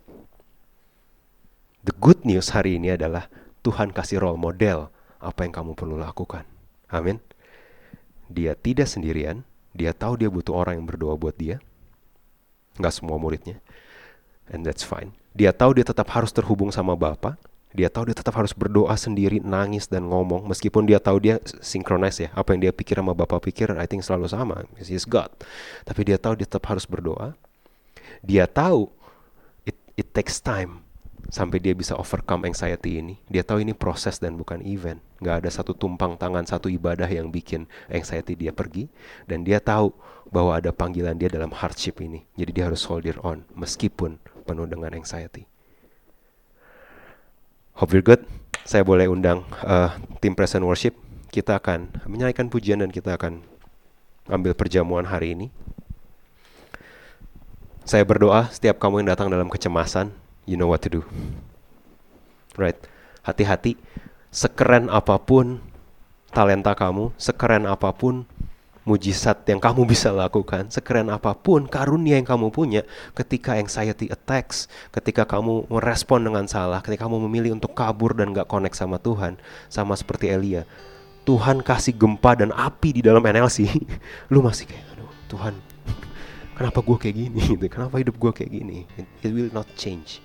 [1.84, 3.28] The good news hari ini adalah
[3.68, 4.88] Tuhan kasih role model
[5.20, 6.48] apa yang kamu perlu lakukan.
[6.88, 7.20] Amin.
[8.32, 9.44] Dia tidak sendirian,
[9.76, 11.60] dia tahu dia butuh orang yang berdoa buat dia.
[12.80, 13.60] Nggak semua muridnya.
[14.48, 15.16] And that's fine.
[15.36, 17.36] Dia tahu dia tetap harus terhubung sama Bapak,
[17.78, 22.18] dia tahu dia tetap harus berdoa sendiri, nangis dan ngomong meskipun dia tahu dia synchronize
[22.26, 22.30] ya.
[22.34, 24.66] Apa yang dia pikir sama Bapak pikir I think selalu sama.
[24.82, 25.30] He's God.
[25.86, 27.38] Tapi dia tahu dia tetap harus berdoa.
[28.26, 28.90] Dia tahu
[29.70, 30.82] it, it takes time
[31.30, 33.22] sampai dia bisa overcome anxiety ini.
[33.30, 34.98] Dia tahu ini proses dan bukan event.
[35.22, 38.90] Gak ada satu tumpang tangan, satu ibadah yang bikin anxiety dia pergi.
[39.30, 39.94] Dan dia tahu
[40.34, 42.26] bahwa ada panggilan dia dalam hardship ini.
[42.40, 45.46] Jadi dia harus hold it on meskipun penuh dengan anxiety.
[47.78, 48.26] Hope you're good.
[48.66, 50.98] Saya boleh undang uh, tim present worship.
[51.30, 53.46] Kita akan menyanyikan pujian dan kita akan
[54.34, 55.54] ambil perjamuan hari ini.
[57.86, 60.10] Saya berdoa setiap kamu yang datang dalam kecemasan,
[60.50, 61.06] you know what to do.
[62.58, 62.82] Right.
[63.22, 63.78] Hati-hati.
[64.34, 65.62] Sekeren apa pun
[66.34, 68.26] talenta kamu, sekeren apa pun
[68.88, 74.72] mujizat yang kamu bisa lakukan, sekeren apa pun karunia yang kamu punya, ketika anxiety attacks,
[74.96, 79.36] ketika kamu merespon dengan salah, ketika kamu memilih untuk kabur dan gak connect sama Tuhan,
[79.68, 80.64] sama seperti Elia,
[81.28, 83.68] Tuhan kasih gempa dan api di dalam NLC,
[84.32, 85.54] lu masih kayak, aduh Tuhan,
[86.56, 87.40] kenapa gue kayak gini?
[87.60, 87.68] Gitu.
[87.68, 88.88] Kenapa hidup gue kayak gini?
[88.96, 90.24] It, it will not change.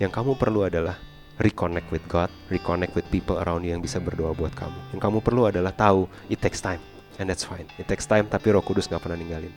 [0.00, 0.96] Yang kamu perlu adalah
[1.36, 4.96] reconnect with God, reconnect with people around you yang bisa berdoa buat kamu.
[4.96, 6.80] Yang kamu perlu adalah tahu it takes time
[7.22, 7.70] and that's fine.
[7.78, 9.54] It takes time tapi Roh Kudus gak pernah ninggalin.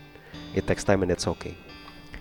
[0.54, 1.58] It takes time and that's okay.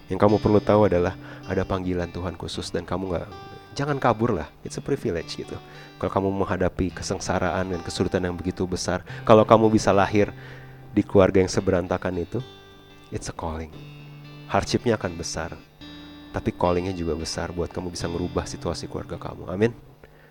[0.08, 1.14] Yang kamu perlu tahu adalah
[1.44, 3.28] ada panggilan Tuhan khusus dan kamu gak
[3.76, 4.48] jangan kabur lah.
[4.64, 5.54] It's a privilege gitu.
[6.00, 10.32] Kalau kamu menghadapi kesengsaraan dan kesulitan yang begitu besar, kalau kamu bisa lahir
[10.94, 12.38] di keluarga yang seberantakan itu,
[13.10, 13.70] it's a calling.
[14.48, 15.50] Hardshipnya akan besar,
[16.30, 19.50] tapi callingnya juga besar buat kamu bisa merubah situasi keluarga kamu.
[19.50, 19.93] Amin.